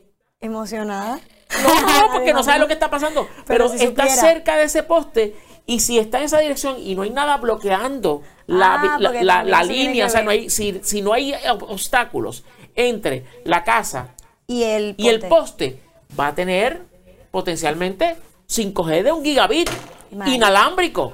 [0.43, 1.21] Emocionada.
[1.63, 3.27] no, no, porque no sabe lo que está pasando.
[3.47, 4.21] Pero, Pero si está supiera.
[4.23, 5.37] cerca de ese poste
[5.67, 9.63] y si está en esa dirección y no hay nada bloqueando la, Ah, la- la-
[9.63, 12.45] línea, o sea, no hay, si, si no hay ob- obstáculos
[12.75, 14.15] entre la casa
[14.47, 15.81] Y el y el poste.
[16.19, 16.83] va a tener
[17.31, 18.17] potencialmente
[18.49, 19.71] 5G de un gigabit
[20.27, 21.13] inalámbrico.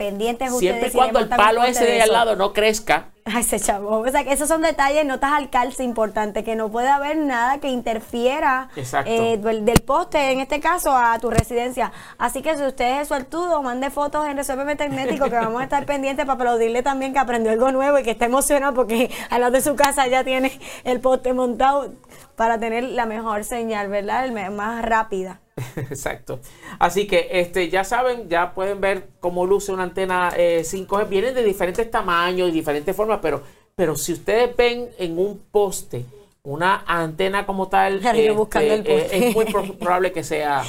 [0.00, 0.60] Pendientes ustedes.
[0.60, 2.12] Siempre y cuando el palo ese de al eso.
[2.14, 3.10] lado no crezca.
[3.26, 3.98] Ay, ese chavo.
[3.98, 7.58] O sea, que esos son detalles, notas al calce importante, que no puede haber nada
[7.58, 8.70] que interfiera
[9.04, 11.92] eh, del, del poste, en este caso, a tu residencia.
[12.16, 15.84] Así que si usted es suertudo, mande fotos en Resuélveme Tecnético, que vamos a estar
[15.86, 19.52] pendientes para aplaudirle también que aprendió algo nuevo y que está emocionado porque al lado
[19.52, 21.92] de su casa ya tiene el poste montado
[22.36, 24.24] para tener la mejor señal, ¿verdad?
[24.24, 25.40] El más rápida.
[25.76, 26.40] Exacto.
[26.78, 31.08] Así que este, ya saben, ya pueden ver cómo luce una antena eh, 5G.
[31.08, 33.42] Vienen de diferentes tamaños y diferentes formas, pero,
[33.74, 36.04] pero si ustedes ven en un poste
[36.42, 38.00] una antena como tal,
[38.34, 40.62] buscando el eh, es muy pro- probable que sea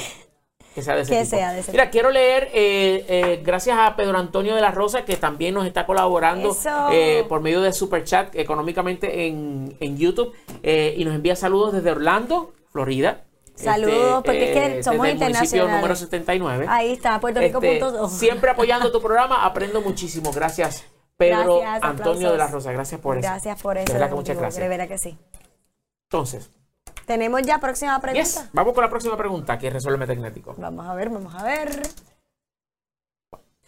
[0.74, 1.30] que sea de ese Que tipo.
[1.36, 5.04] sea de ese Mira, quiero leer, eh, eh, gracias a Pedro Antonio de la Rosa,
[5.04, 6.56] que también nos está colaborando
[6.90, 10.32] eh, por medio de Super Chat económicamente en, en YouTube
[10.62, 13.24] eh, y nos envía saludos desde Orlando, Florida.
[13.54, 15.76] Saludos, porque es que somos desde el municipio internacionales.
[15.76, 16.66] número 79.
[16.68, 17.60] Ahí está, Puerto Rico.
[17.62, 20.32] Este, punto siempre apoyando tu programa, aprendo muchísimo.
[20.32, 20.84] Gracias,
[21.16, 22.46] Pedro Gracias, Antonio de la.
[22.48, 22.72] Rosa.
[22.72, 23.28] Gracias por eso.
[23.28, 23.86] Gracias por eso.
[23.86, 24.62] De verdad que muchas gracias.
[24.62, 25.18] De verdad que sí.
[26.10, 26.50] Entonces,
[27.06, 28.22] Tenemos ya próxima pregunta.
[28.22, 30.54] yes, vamos con la próxima pregunta que resuelve Tecnético.
[30.58, 31.82] Vamos a ver, vamos a ver.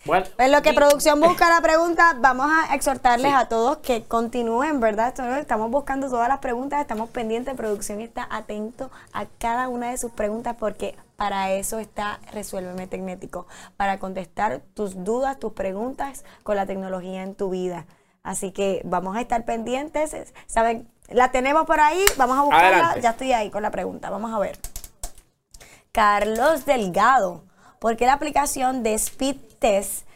[0.07, 4.05] Bueno, En lo que y- producción busca la pregunta, vamos a exhortarles a todos que
[4.05, 5.15] continúen, ¿verdad?
[5.39, 10.13] Estamos buscando todas las preguntas, estamos pendientes, producción está atento a cada una de sus
[10.13, 13.47] preguntas porque para eso está Resuélveme Tecnético,
[13.77, 17.87] para contestar tus dudas, tus preguntas con la tecnología en tu vida.
[18.23, 20.15] Así que vamos a estar pendientes,
[20.47, 20.89] ¿saben?
[21.09, 23.01] La tenemos por ahí, vamos a buscarla, Adelante.
[23.03, 24.59] ya estoy ahí con la pregunta, vamos a ver.
[25.93, 27.45] Carlos Delgado.
[27.79, 30.07] ¿Por qué la aplicación de Speed Test,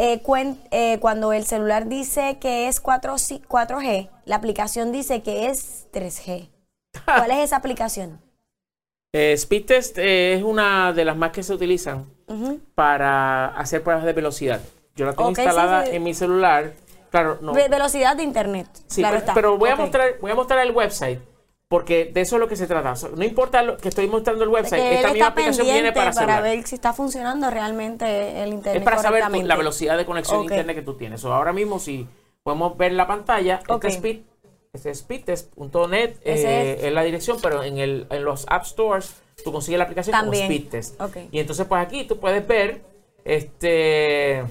[0.00, 5.22] eh, cuen- eh, cuando el celular dice que es 4, si- 4G, la aplicación dice
[5.22, 6.48] que es 3G?
[7.04, 8.20] ¿Cuál es esa aplicación?
[9.14, 12.06] eh, Speed Test eh, es una de las más que se utilizan
[12.74, 14.60] para hacer pruebas de velocidad.
[14.96, 15.92] Yo la tengo instalada sí.
[15.94, 16.72] en mi celular.
[17.10, 17.52] Claro, no.
[17.54, 18.66] Ve- Velocidad de internet.
[18.88, 19.34] Sí, claro pero, está.
[19.34, 21.20] pero voy, a mostrar, voy a mostrar el website.
[21.68, 22.94] Porque de eso es lo que se trata.
[23.14, 24.80] No importa lo que estoy mostrando el website.
[24.80, 26.42] que Esta misma aplicación viene para celular.
[26.42, 30.38] ver si está funcionando realmente el internet Es para saber tu- la velocidad de conexión
[30.40, 30.50] Ok.
[30.50, 31.22] a internet que tú tienes.
[31.26, 32.06] O ahora mismo, si
[32.42, 33.84] podemos ver la pantalla, Ok.
[33.84, 34.20] este speed,
[34.72, 36.84] este speedtest.net eh, es.
[36.84, 40.46] es la dirección, pero en, el, en los App Stores tú consigues la aplicación También.
[40.46, 40.98] como Speedtest.
[41.02, 41.16] Ok.
[41.30, 42.80] Y entonces, pues aquí tú puedes ver
[43.26, 44.42] este.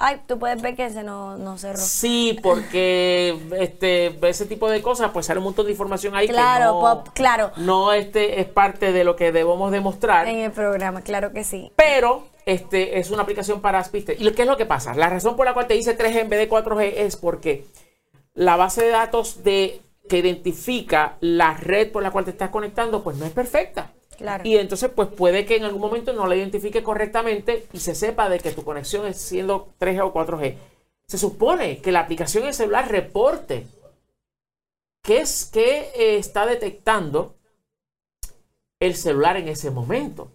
[0.00, 1.78] Ay, tú puedes ver que se no, no cerró.
[1.78, 6.66] Sí, porque este ese tipo de cosas, pues sale un montón de información ahí Claro,
[6.66, 7.50] que no, pop, claro.
[7.56, 10.28] no este es parte de lo que debemos demostrar.
[10.28, 11.72] En el programa, claro que sí.
[11.74, 14.20] Pero este es una aplicación para Speedtest.
[14.20, 14.94] ¿Y qué es lo que pasa?
[14.94, 17.66] La razón por la cual te dice 3G en vez de 4G es porque
[18.34, 23.02] la base de datos de, que identifica la red por la cual te estás conectando,
[23.02, 23.90] pues no es perfecta.
[24.44, 28.28] Y entonces, pues puede que en algún momento no la identifique correctamente y se sepa
[28.28, 30.56] de que tu conexión es siendo 3G o 4G.
[31.06, 33.66] Se supone que la aplicación en celular reporte
[35.02, 37.36] qué es que eh, está detectando
[38.80, 40.32] el celular en ese momento.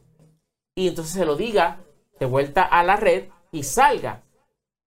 [0.76, 1.80] Y entonces se lo diga
[2.20, 4.24] de vuelta a la red y salga.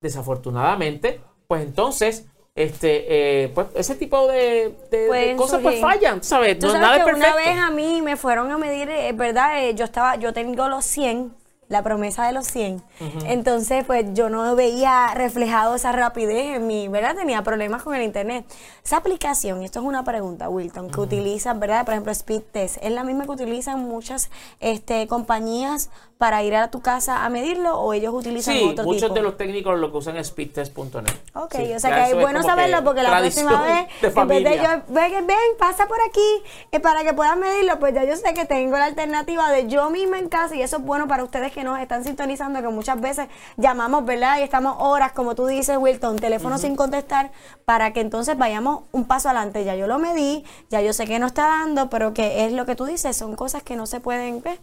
[0.01, 2.26] Desafortunadamente, pues entonces,
[2.57, 6.59] este, eh, pues ese tipo de, de- de Pueden cosas pues fallan, ¿sabes?
[6.59, 7.37] Tú No, sabes nada es que perfecto.
[7.37, 10.67] una vez a mí me fueron a medir, es verdad, eh, yo estaba, yo tengo
[10.69, 11.33] los 100,
[11.69, 12.81] la promesa de los 100.
[13.27, 17.17] Entonces, pues yo no veía reflejado esa rapidez en mi, ¿verdad?
[17.17, 18.45] Tenía problemas con el internet.
[18.85, 21.85] Esa aplicación, esto es una pregunta, Wilton, que utilizan, ¿verdad?
[21.85, 24.31] Por ejemplo, Speed Test, ¿es la misma que utilizan muchas
[24.61, 29.03] este, compañías para ir a tu casa a medirlo o ellos utilizan Sí, otro muchos
[29.03, 29.14] tipo?
[29.14, 31.05] de los técnicos lo que usan es speedtest.net.
[31.35, 34.45] Ok, Sí, o sea que es bueno saberlo que porque la próxima vez, en vez
[34.45, 36.43] de yo, ven, ven, pasa por aquí,
[36.73, 39.91] eh, para que puedas medirlo, pues ya yo sé que tengo la alternativa de yo
[39.91, 42.99] misma en casa y eso es bueno para ustedes que nos están sintonizando, que muchas
[43.01, 44.39] veces llamamos, ¿verdad?
[44.39, 47.31] Y estamos horas, como tú dices, Wilton, teléfono sin contestar,
[47.67, 49.64] para que entonces vayamos un paso adelante.
[49.64, 52.64] Ya yo lo medí, ya yo sé que no está dando, pero que es lo
[52.64, 54.59] que tú dices, son cosas que no se pueden ver,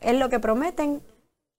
[0.00, 1.02] es lo que prometen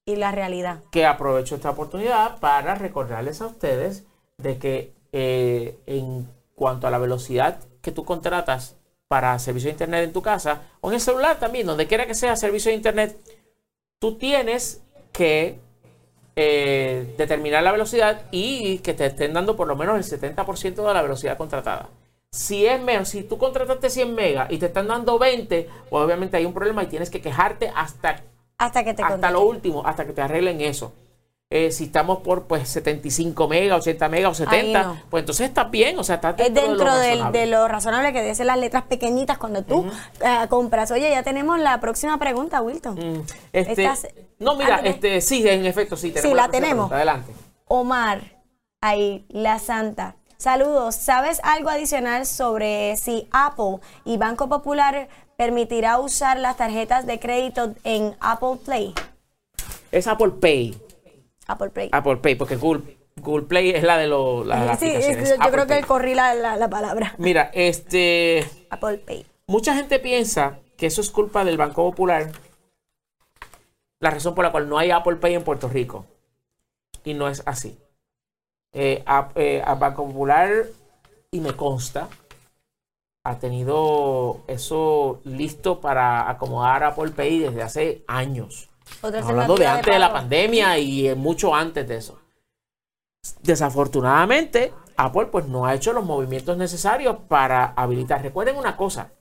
[0.06, 0.80] y la realidad.
[0.92, 4.06] que aprovecho esta oportunidad para recordarles a ustedes
[4.38, 8.76] de que eh, en cuanto a la velocidad que tú contratas
[9.08, 12.16] para servicio de internet en tu casa o en el celular también, donde quiera que
[12.16, 13.18] sea servicio de internet,
[14.00, 15.60] tú tienes que
[16.36, 20.94] eh, determinar la velocidad y que te estén dando por lo menos el 70% de
[20.94, 21.90] la velocidad contratada.
[22.36, 26.36] Si es menos, si tú contrataste 100 megas y te están dando 20, pues obviamente
[26.38, 28.22] hay un problema y tienes que quejarte hasta,
[28.58, 30.92] Hasta que te hasta lo último, hasta que te arreglen eso.
[31.52, 34.98] Eh, si estamos por pues 75 megas, 80 megas o 70, no.
[35.12, 37.40] pues entonces estás bien, o sea, estás Es dentro, de dentro lo del- razonable.
[37.40, 39.86] de lo razonable que ser las letras pequeñitas cuando tú
[40.22, 40.90] eh, compras.
[40.92, 42.96] Oye, ya tenemos la próxima pregunta, Wilton.
[42.96, 43.22] Mm,
[43.54, 43.90] Este,
[44.40, 46.08] no, mira, Ah, este, sí, en efecto, sí.
[46.10, 46.74] Sí, la próxima tenemos.
[46.90, 47.32] pregunta, Adelante.
[47.68, 48.22] Omar,
[48.82, 50.16] ahí, la santa.
[50.38, 50.96] Saludos.
[50.96, 55.08] ¿Sabes algo adicional sobre si Apple y Banco Popular
[55.38, 58.94] permitirá usar las tarjetas de crédito en Apple Play?
[59.92, 60.78] Es Apple Pay.
[61.48, 61.90] Apple Play.
[61.92, 65.30] Apple Pay, porque Google, Google Play es la de los sí, aplicaciones.
[65.30, 65.84] yo Apple creo que Pay.
[65.84, 67.16] corrí la, la- la palabra.
[67.18, 69.26] Mira, este, Apple Pay.
[69.48, 72.32] mucha gente piensa que eso es culpa del Banco Popular,
[74.02, 76.06] la razón por la cual no hay Apple Pay en Puerto Rico.
[77.04, 77.78] Y no es así.
[78.78, 80.66] Eh, a, eh, a Banco Popular,
[81.32, 82.10] y me consta,
[83.24, 88.70] ha tenido eso listo para acomodar Apple Pay desde hace años.
[89.02, 90.20] Hablando de antes de la pago.
[90.20, 92.20] pandemia y eh, mucho antes de eso.
[93.42, 98.22] Desafortunadamente, Apple pues no ha hecho los movimientos necesarios para habilitar.
[98.22, 99.14] Recuerden una cosa,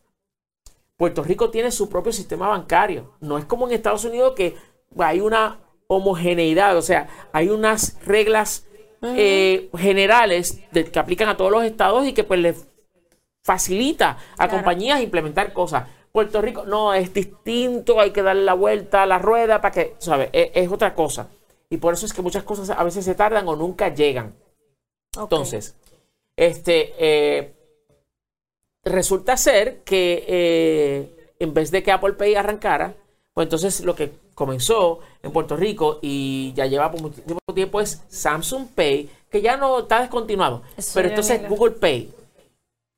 [0.96, 3.12] Puerto Rico tiene su propio sistema bancario.
[3.20, 4.56] No es como en Estados Unidos que
[4.98, 8.66] hay una homogeneidad, o sea, hay unas reglas
[9.16, 12.66] eh, generales de- que aplican a todos los estados y que pues les
[13.42, 14.52] facilita a Claro.
[14.52, 15.86] compañías implementar cosas.
[16.12, 19.94] Puerto Rico no es distinto, hay que darle la vuelta a la rueda para que,
[19.98, 20.30] ¿sabes?
[20.32, 21.28] Es, es otra cosa.
[21.68, 24.34] Y por eso es que muchas cosas a veces se tardan o nunca llegan.
[25.18, 25.74] Entonces,
[26.36, 27.52] este eh,
[28.84, 32.94] resulta ser que eh, en vez de que Apple Pay arrancara,
[33.32, 38.02] pues entonces lo que comenzó en Puerto Rico y ya lleva por muchísimo tiempo es
[38.08, 40.62] Samsung Pay, que ya no está descontinuado.
[40.76, 41.54] Eso pero entonces viene.
[41.54, 42.12] Google Pay.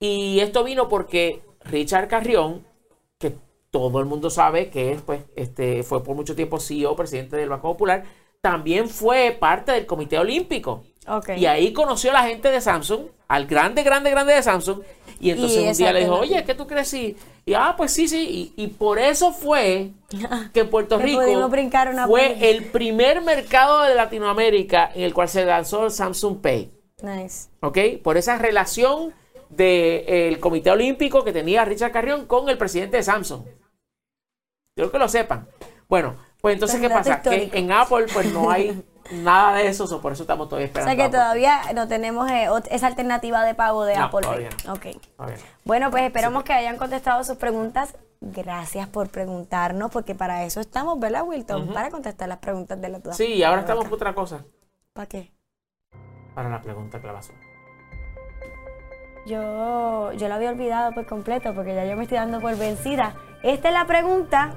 [0.01, 2.65] Y esto vino porque Richard Carrión,
[3.19, 3.35] que
[3.71, 7.49] todo el mundo sabe que es, pues, este, fue por mucho tiempo CEO, presidente del
[7.49, 8.05] Banco Popular,
[8.41, 10.85] también fue parte del Comité Olímpico.
[11.37, 14.81] Y ahí conoció a la gente de Samsung, al grande, grande, grande de Samsung.
[15.21, 16.93] Y entonces Y un día le dijo, oye, ¿qué tú crees?
[16.95, 18.55] Y, y, ah, pues sí, sí.
[18.57, 19.93] Y, y por eso fue
[20.53, 21.23] que Puerto Rico
[22.07, 26.71] fue el primer mercado de Latinoamérica en el cual se lanzó el Samsung Pay.
[27.03, 27.49] Nice.
[27.61, 27.79] ¿Ok?
[28.03, 29.15] Por esa relación
[29.49, 33.43] del Comité Olímpico que tenía Richard Carrión con el presidente de Samsung.
[34.75, 35.49] Quiero que lo sepan.
[35.89, 37.23] Bueno, pues entonces, ¿qué pasa?
[37.23, 38.83] Que en Apple pues no hay
[39.13, 40.95] nada de eso, so por eso estamos todavía O esperando.
[40.95, 44.23] sea que todavía no tenemos eh, esa alternativa de pago de No, Apple Pay.
[44.23, 44.73] todavía no.
[44.75, 44.87] Ok.
[45.19, 45.39] A ver.
[45.65, 47.95] Bueno, pues esperamos que hayan contestado sus preguntas.
[48.21, 51.73] Gracias por preguntarnos, porque para eso estamos, ¿verdad, Wilton?
[51.75, 53.13] Para contestar las preguntas de la duda.
[53.13, 54.45] Sí, y ahora estamos por otra cosa.
[54.95, 55.31] ¿Para qué?
[56.35, 57.37] Para la pregunta clavazón.
[59.27, 63.15] Yo, yo lo había olvidado por completo, porque ya yo me estoy dando por vencida.
[63.43, 64.55] Esta es la pregunta,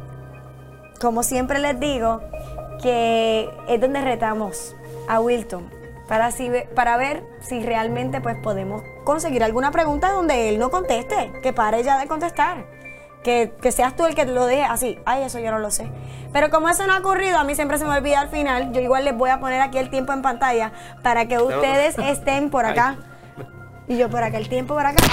[1.01, 2.21] como siempre les digo,
[2.81, 4.75] que es donde retamos
[5.07, 5.69] a Wilton.
[6.07, 11.31] Para, así para ver si realmente pues podemos conseguir alguna pregunta donde él no conteste,
[11.43, 12.65] que pare ya de contestar.
[13.23, 14.97] Que, que seas tú el que lo deje así.
[15.05, 15.91] Ay, eso yo no lo sé.
[16.31, 18.71] Pero como eso no ha ocurrido, a mí siempre se me olvida al final.
[18.71, 20.71] Yo igual les voy a poner aquí el tiempo en pantalla
[21.03, 22.97] para que ustedes estén por acá.
[23.89, 25.03] Y yo por acá, el tiempo por acá,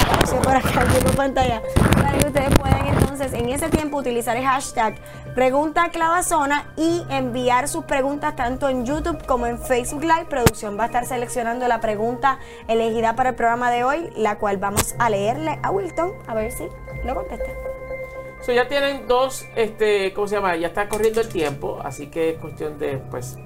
[0.43, 1.63] por acá, en pantalla.
[1.95, 4.97] Para que ustedes puedan entonces en ese tiempo utilizar el hashtag
[5.35, 10.27] pregunta clavazona y enviar sus preguntas tanto en YouTube como en Facebook Live.
[10.29, 14.59] Producción va a estar seleccionando la pregunta elegida para el programa de hoy, la cual
[14.59, 16.65] vamos a leerle a Wilton a ver si
[17.03, 17.47] lo contesta.
[18.43, 20.55] So, ya tienen dos, este, ¿cómo se llama?
[20.57, 23.39] Ya está corriendo el tiempo, así que es cuestión de, pues.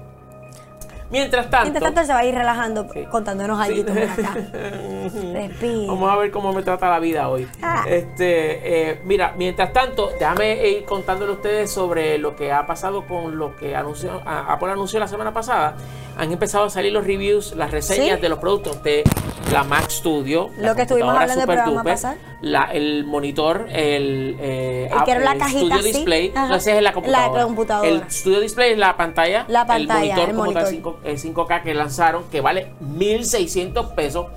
[1.11, 1.63] Mientras tanto.
[1.71, 3.03] Mientras tanto, él se va a ir relajando Sí.
[3.11, 3.73] contándonos Sí.
[3.73, 4.33] algo por acá.
[5.33, 5.87] Respira.
[5.87, 7.47] Vamos a ver cómo me trata la vida hoy.
[7.61, 7.83] Ah.
[7.87, 13.05] Este, eh, mira, mientras tanto, déjame ir contándole a ustedes sobre lo que ha pasado
[13.07, 15.75] con lo que anunció, Apple anunció la semana pasada.
[16.17, 18.21] Han empezado a salir los reviews, las reseñas ¿Sí?
[18.21, 19.03] de los productos de
[19.51, 20.49] la Mac Studio.
[20.57, 25.11] Lo que estuvimos hablando del super programa duper, la- el monitor, el, eh, El que
[25.11, 25.91] era la Apple cajita Studio así.
[25.93, 26.31] Display.
[26.35, 26.47] Ajá.
[26.49, 27.37] No, ese es la computadora.
[27.39, 27.89] La computadora.
[27.89, 29.45] El Studio Display es la pantalla.
[29.47, 31.17] La pantalla, El monitor, el como tal, monitor.
[31.19, 34.27] 5, eh, 5K que lanzaron, que vale 1.600 pesos.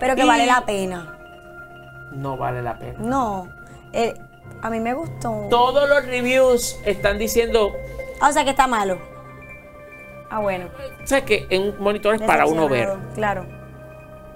[0.00, 1.18] Pero que Y- vale la pena.
[2.12, 2.98] No vale la pena.
[3.00, 3.48] No,
[3.92, 4.14] eh,
[4.62, 5.46] a mí me gustó.
[5.50, 7.72] Todos los reviews están diciendo,
[8.20, 8.98] Ah, o sea que está malo.
[10.30, 10.66] Ah, bueno.
[11.02, 12.90] o sea, que en un monitor es para uno ver.
[13.14, 13.46] Claro.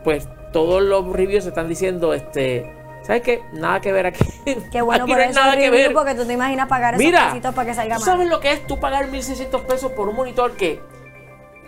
[0.05, 3.43] Pues todos los reviews están diciendo, este, ¿Sabes qué?
[3.53, 4.25] Nada que ver aquí.
[4.71, 5.93] Qué bueno Aquí por no hay eso nada que ver.
[5.93, 8.11] porque tú te imaginas pagar esos Mira, pesitos para que salga ¿tú mal.
[8.13, 10.81] sabes lo que es tú pagar 1.600 pesos por un monitor que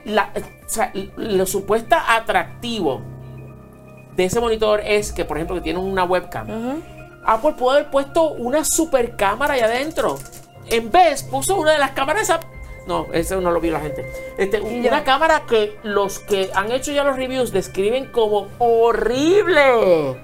[0.04, 3.00] la, o sea, lo supuesta atractivo
[4.16, 6.82] de ese monitor es que, por ejemplo, que tiene una webcam.
[7.26, 10.18] Apple puede haber puesto una super cámara allá adentro.
[10.68, 12.40] En vez, puso una de las cámaras esa-
[12.86, 14.04] No, eso no lo vio la gente.
[14.36, 20.16] Este, una cámara que los que han hecho ya los reviews describen como horrible.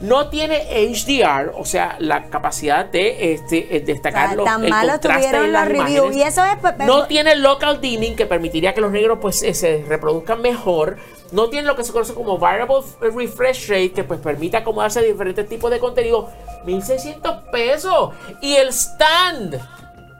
[0.00, 4.64] No tiene HDR, o sea, la capacidad de este, eh, destacar O sea, los, tan
[4.64, 6.14] el malo contraste tuvieron en las reviews.
[6.14, 9.54] Y eso es, pues, No tiene local dimming que permitiría que los negros pues eh,
[9.54, 10.98] se reproduzcan mejor.
[11.32, 15.02] No tiene lo que se conoce como variable refresh rate que pues permite acomodarse a
[15.02, 16.30] diferentes tipos de contenido.
[16.64, 18.10] 1600 pesos.
[18.40, 19.60] Y el stand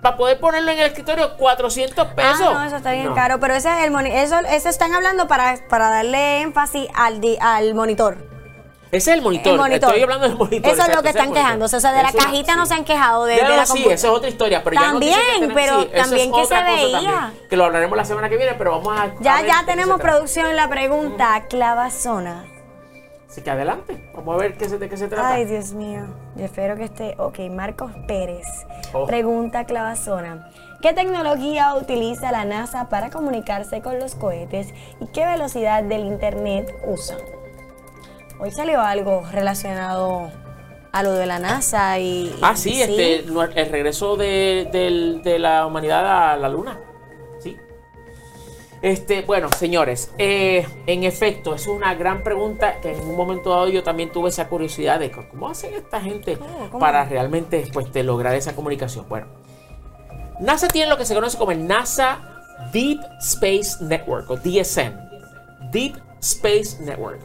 [0.02, 2.40] para poder ponerlo en el escritorio 400 pesos.
[2.42, 3.14] Ah, no, eso está bien No.
[3.14, 7.20] caro, pero ese es el moni- eso, eso están hablando para, para darle énfasis al,
[7.20, 8.16] di- al monitor.
[8.91, 9.53] Ese es el monitor.
[9.53, 9.89] El monitor.
[9.91, 10.72] Estoy hablando del monitor.
[10.72, 11.76] Eso es lo que están quejándose.
[11.76, 13.93] O sea, de la Eso- cajita no se han quejado de, Ya, la sí, esa
[14.09, 14.62] es otra historia.
[14.64, 16.91] Pero ya También, que tenemos- pero sí, eso es también que se veía.
[16.93, 19.12] también, que lo hablaremos la semana que viene, pero vamos a.
[19.20, 22.45] Ya, ya tenemos producción la pregunta clavazona.
[23.28, 24.11] Así que adelante.
[24.14, 25.28] Vamos a ver qué se, de qué se trata.
[25.34, 26.01] Ay, Dios mío.
[26.36, 27.14] Yo espero que esté.
[27.18, 28.47] Ok, Marcos Pérez.
[28.95, 29.07] Oh.
[29.07, 30.49] Pregunta clavazona.
[30.80, 34.68] ¿Qué tecnología utiliza la NASA para comunicarse con los cohetes
[35.01, 37.16] y qué velocidad del Internet usa?
[38.41, 40.30] Hoy salió algo relacionado
[40.93, 42.34] a lo de la NASA y.
[42.41, 44.68] Ah, sí, este, el regreso de,
[45.22, 46.80] de la humanidad a la luna.
[47.41, 47.57] Sí.
[48.80, 53.68] Este, bueno, señores, eh, en efecto, es una gran pregunta que en un momento dado
[53.68, 56.70] yo también tuve esa curiosidad de cómo hacen esta gente ¿Cómo?
[56.70, 56.78] ¿Cómo?
[56.78, 59.07] para realmente pues, lograr esa comunicación.
[59.09, 59.26] Bueno,
[60.39, 62.20] NASA tiene lo que se conoce como el NASA
[62.72, 64.97] Deep Space Network o DSN.
[65.72, 67.20] Deep Space Network.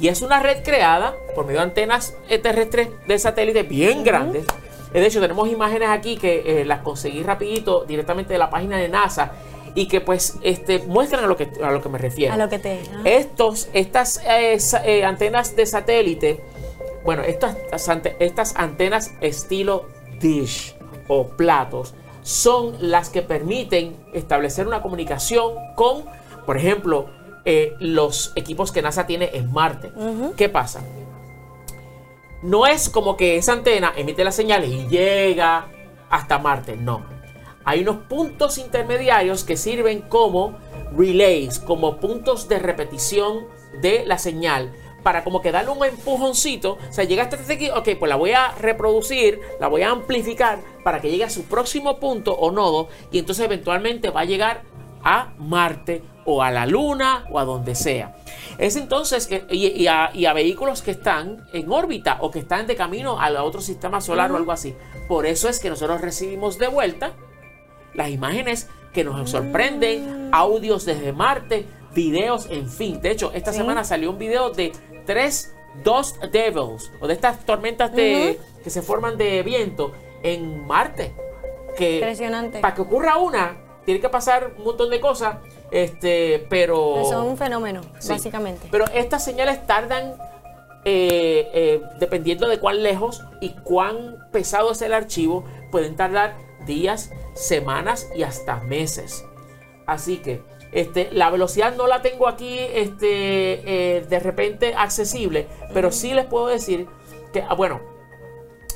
[0.00, 4.44] Y es una red creada por medio de antenas eh, terrestres de satélite bien grandes.
[4.92, 8.76] Eh, De hecho, tenemos imágenes aquí que eh, las conseguí rapidito directamente de la página
[8.76, 9.32] de NASA
[9.74, 12.32] y que pues este, muestran a lo que, a lo que me refiero.
[12.32, 12.80] A lo que te.
[12.94, 13.02] ah.
[13.04, 16.40] Estos, estas eh, eh, antenas de satélite,
[17.04, 17.56] bueno, estas,
[18.18, 19.86] estas antenas estilo
[20.20, 20.74] dish
[21.08, 26.04] o platos son las que permiten establecer una comunicación con,
[26.46, 27.10] por ejemplo,
[27.48, 29.92] eh, los equipos que NASA tiene en Marte.
[30.36, 30.82] ¿Qué pasa?
[32.42, 35.68] No es como que esa antena emite las señales y llega
[36.10, 37.06] hasta Marte, no.
[37.64, 40.58] Hay unos puntos intermediarios que sirven como
[40.96, 43.46] relays, como puntos de repetición
[43.80, 44.72] de la señal,
[45.04, 46.78] para como que darle un empujoncito.
[46.88, 49.90] O sea, llega hasta este aquí, ok, pues la voy a reproducir, la voy a
[49.90, 54.24] amplificar para que llegue a su próximo punto o nodo y entonces eventualmente va a
[54.24, 54.62] llegar
[55.08, 58.16] a Marte o a la Luna o a donde sea.
[58.58, 62.40] Es entonces que, y, y a, y a vehículos que están en órbita o que
[62.40, 64.74] están de camino a otro sistema solar o algo así.
[65.06, 67.12] Por eso es que nosotros recibimos de vuelta
[67.94, 73.00] las imágenes que nos sorprenden, audios desde Marte, videos, en fin.
[73.00, 73.58] De hecho, esta Sí.
[73.58, 74.72] semana salió un video de
[75.06, 75.54] tres
[75.84, 79.92] Dust Devils o de estas tormentas de, que se forman de viento
[80.24, 81.14] en Marte.
[81.78, 82.58] Que Impresionante.
[82.60, 85.36] para que ocurra una, tiene que pasar un montón de cosas,
[85.70, 87.04] este, pero...
[87.08, 88.10] Son un fenómeno, Sí.
[88.10, 88.66] básicamente.
[88.70, 90.14] Pero estas señales tardan,
[90.84, 97.12] eh, eh, dependiendo de cuán lejos y cuán pesado es el archivo, pueden tardar días,
[97.34, 99.24] semanas y hasta meses.
[99.86, 105.92] Así que este, la velocidad no la tengo aquí este, eh, de repente accesible, pero
[105.92, 106.88] sí les puedo decir
[107.32, 107.80] que, ah, bueno,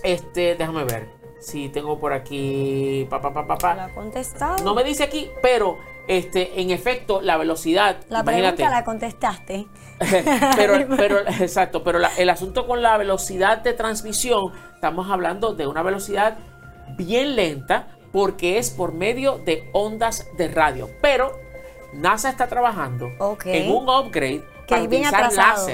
[0.05, 3.75] este, déjame ver si tengo por aquí, pa, pa, pa.
[3.75, 4.63] ¿La contestado?
[4.65, 9.67] No me dice aquí, pero este, en efecto, la velocidad, la imagínate, pregunta la contestaste.
[10.57, 15.67] pero, pero, exacto, pero la- el asunto con la velocidad de transmisión, estamos hablando de
[15.67, 16.39] una velocidad
[16.97, 20.91] bien lenta porque es por medio de ondas de radio.
[21.01, 21.33] Pero
[21.93, 23.09] NASA está trabajando
[23.45, 25.67] en un upgrade Que para utilizar atrasado.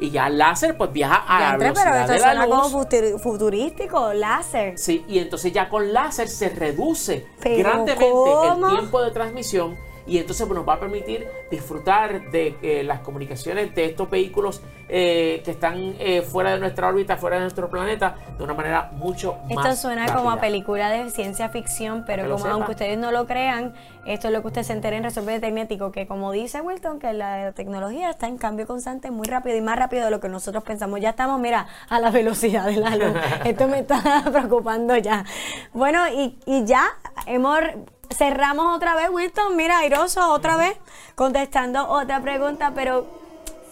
[0.00, 2.62] Y ya el láser pues viaja a la Diantre, velocidad pero esto de la como
[2.62, 2.72] luz.
[2.72, 4.78] futur- futurístico, láser.
[4.78, 8.68] Sí, y entonces ya con láser se reduce grandemente ¿cómo?
[8.70, 9.76] el tiempo de transmisión
[10.10, 15.40] y entonces nos va a permitir disfrutar de eh, las comunicaciones de estos vehículos eh,
[15.44, 19.36] que están eh, fuera de nuestra órbita, fuera de nuestro planeta, de una manera mucho
[19.54, 23.12] más Esto suena como a película de ciencia ficción, pero Que como aunque ustedes no
[23.12, 23.72] lo crean,
[24.04, 27.12] esto es lo que usted se entera en Resolver Tecnético, que como dice Wilton, que
[27.12, 30.64] la tecnología está en cambio constante muy rápido y más rápido de lo que nosotros
[30.64, 30.98] pensamos.
[31.00, 33.14] Ya estamos, mira, a la velocidad de la luz.
[33.44, 35.24] esto me está preocupando ya.
[35.72, 36.82] Bueno, y, y ya
[37.26, 37.60] hemos
[38.10, 40.76] cerramos otra vez, Wilton, mira, airoso otra vez,
[41.14, 43.06] contestando otra pregunta, pero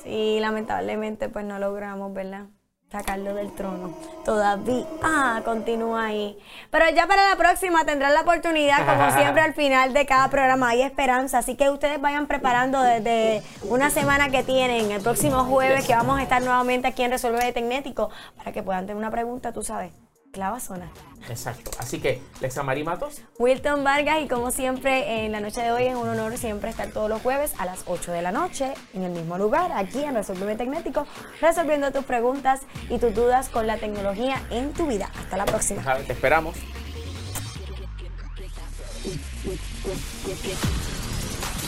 [0.03, 2.47] sí, lamentablemente pues no logramos, ¿verdad?
[2.91, 3.95] sacarlo del trono.
[4.25, 4.87] Todavía.
[5.03, 6.39] Ah, continúa ahí.
[6.71, 10.71] Pero ya para la próxima tendrán la oportunidad, como siempre, al final de cada programa
[10.71, 11.39] hay esperanza.
[11.39, 16.19] Así que ustedes vayan preparando desde una semana que tienen, el próximo jueves, que vamos
[16.19, 19.93] a estar nuevamente aquí en Resolver Tecnético, para que puedan tener una pregunta, tú sabes.
[20.33, 20.91] Clava zona.
[21.29, 21.71] Exacto.
[21.79, 25.85] Así que, Lexa Marí Matos, Wilton Vargas y como siempre en la noche de hoy
[25.85, 29.05] es un honor siempre estar todos los jueves a las 8 de la noche en
[29.05, 31.07] el mismo lugar, aquí en Resolver Tecnético,
[31.41, 35.11] resolviendo tus preguntas y tus dudas con la tecnología en tu vida.
[35.19, 35.83] Hasta la próxima.
[36.07, 36.57] Te esperamos.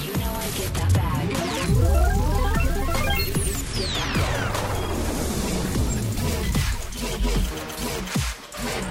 [0.07, 2.30] You know I get that bag.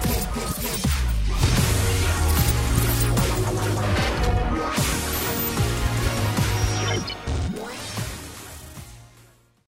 [0.09, 0.88] Yeah.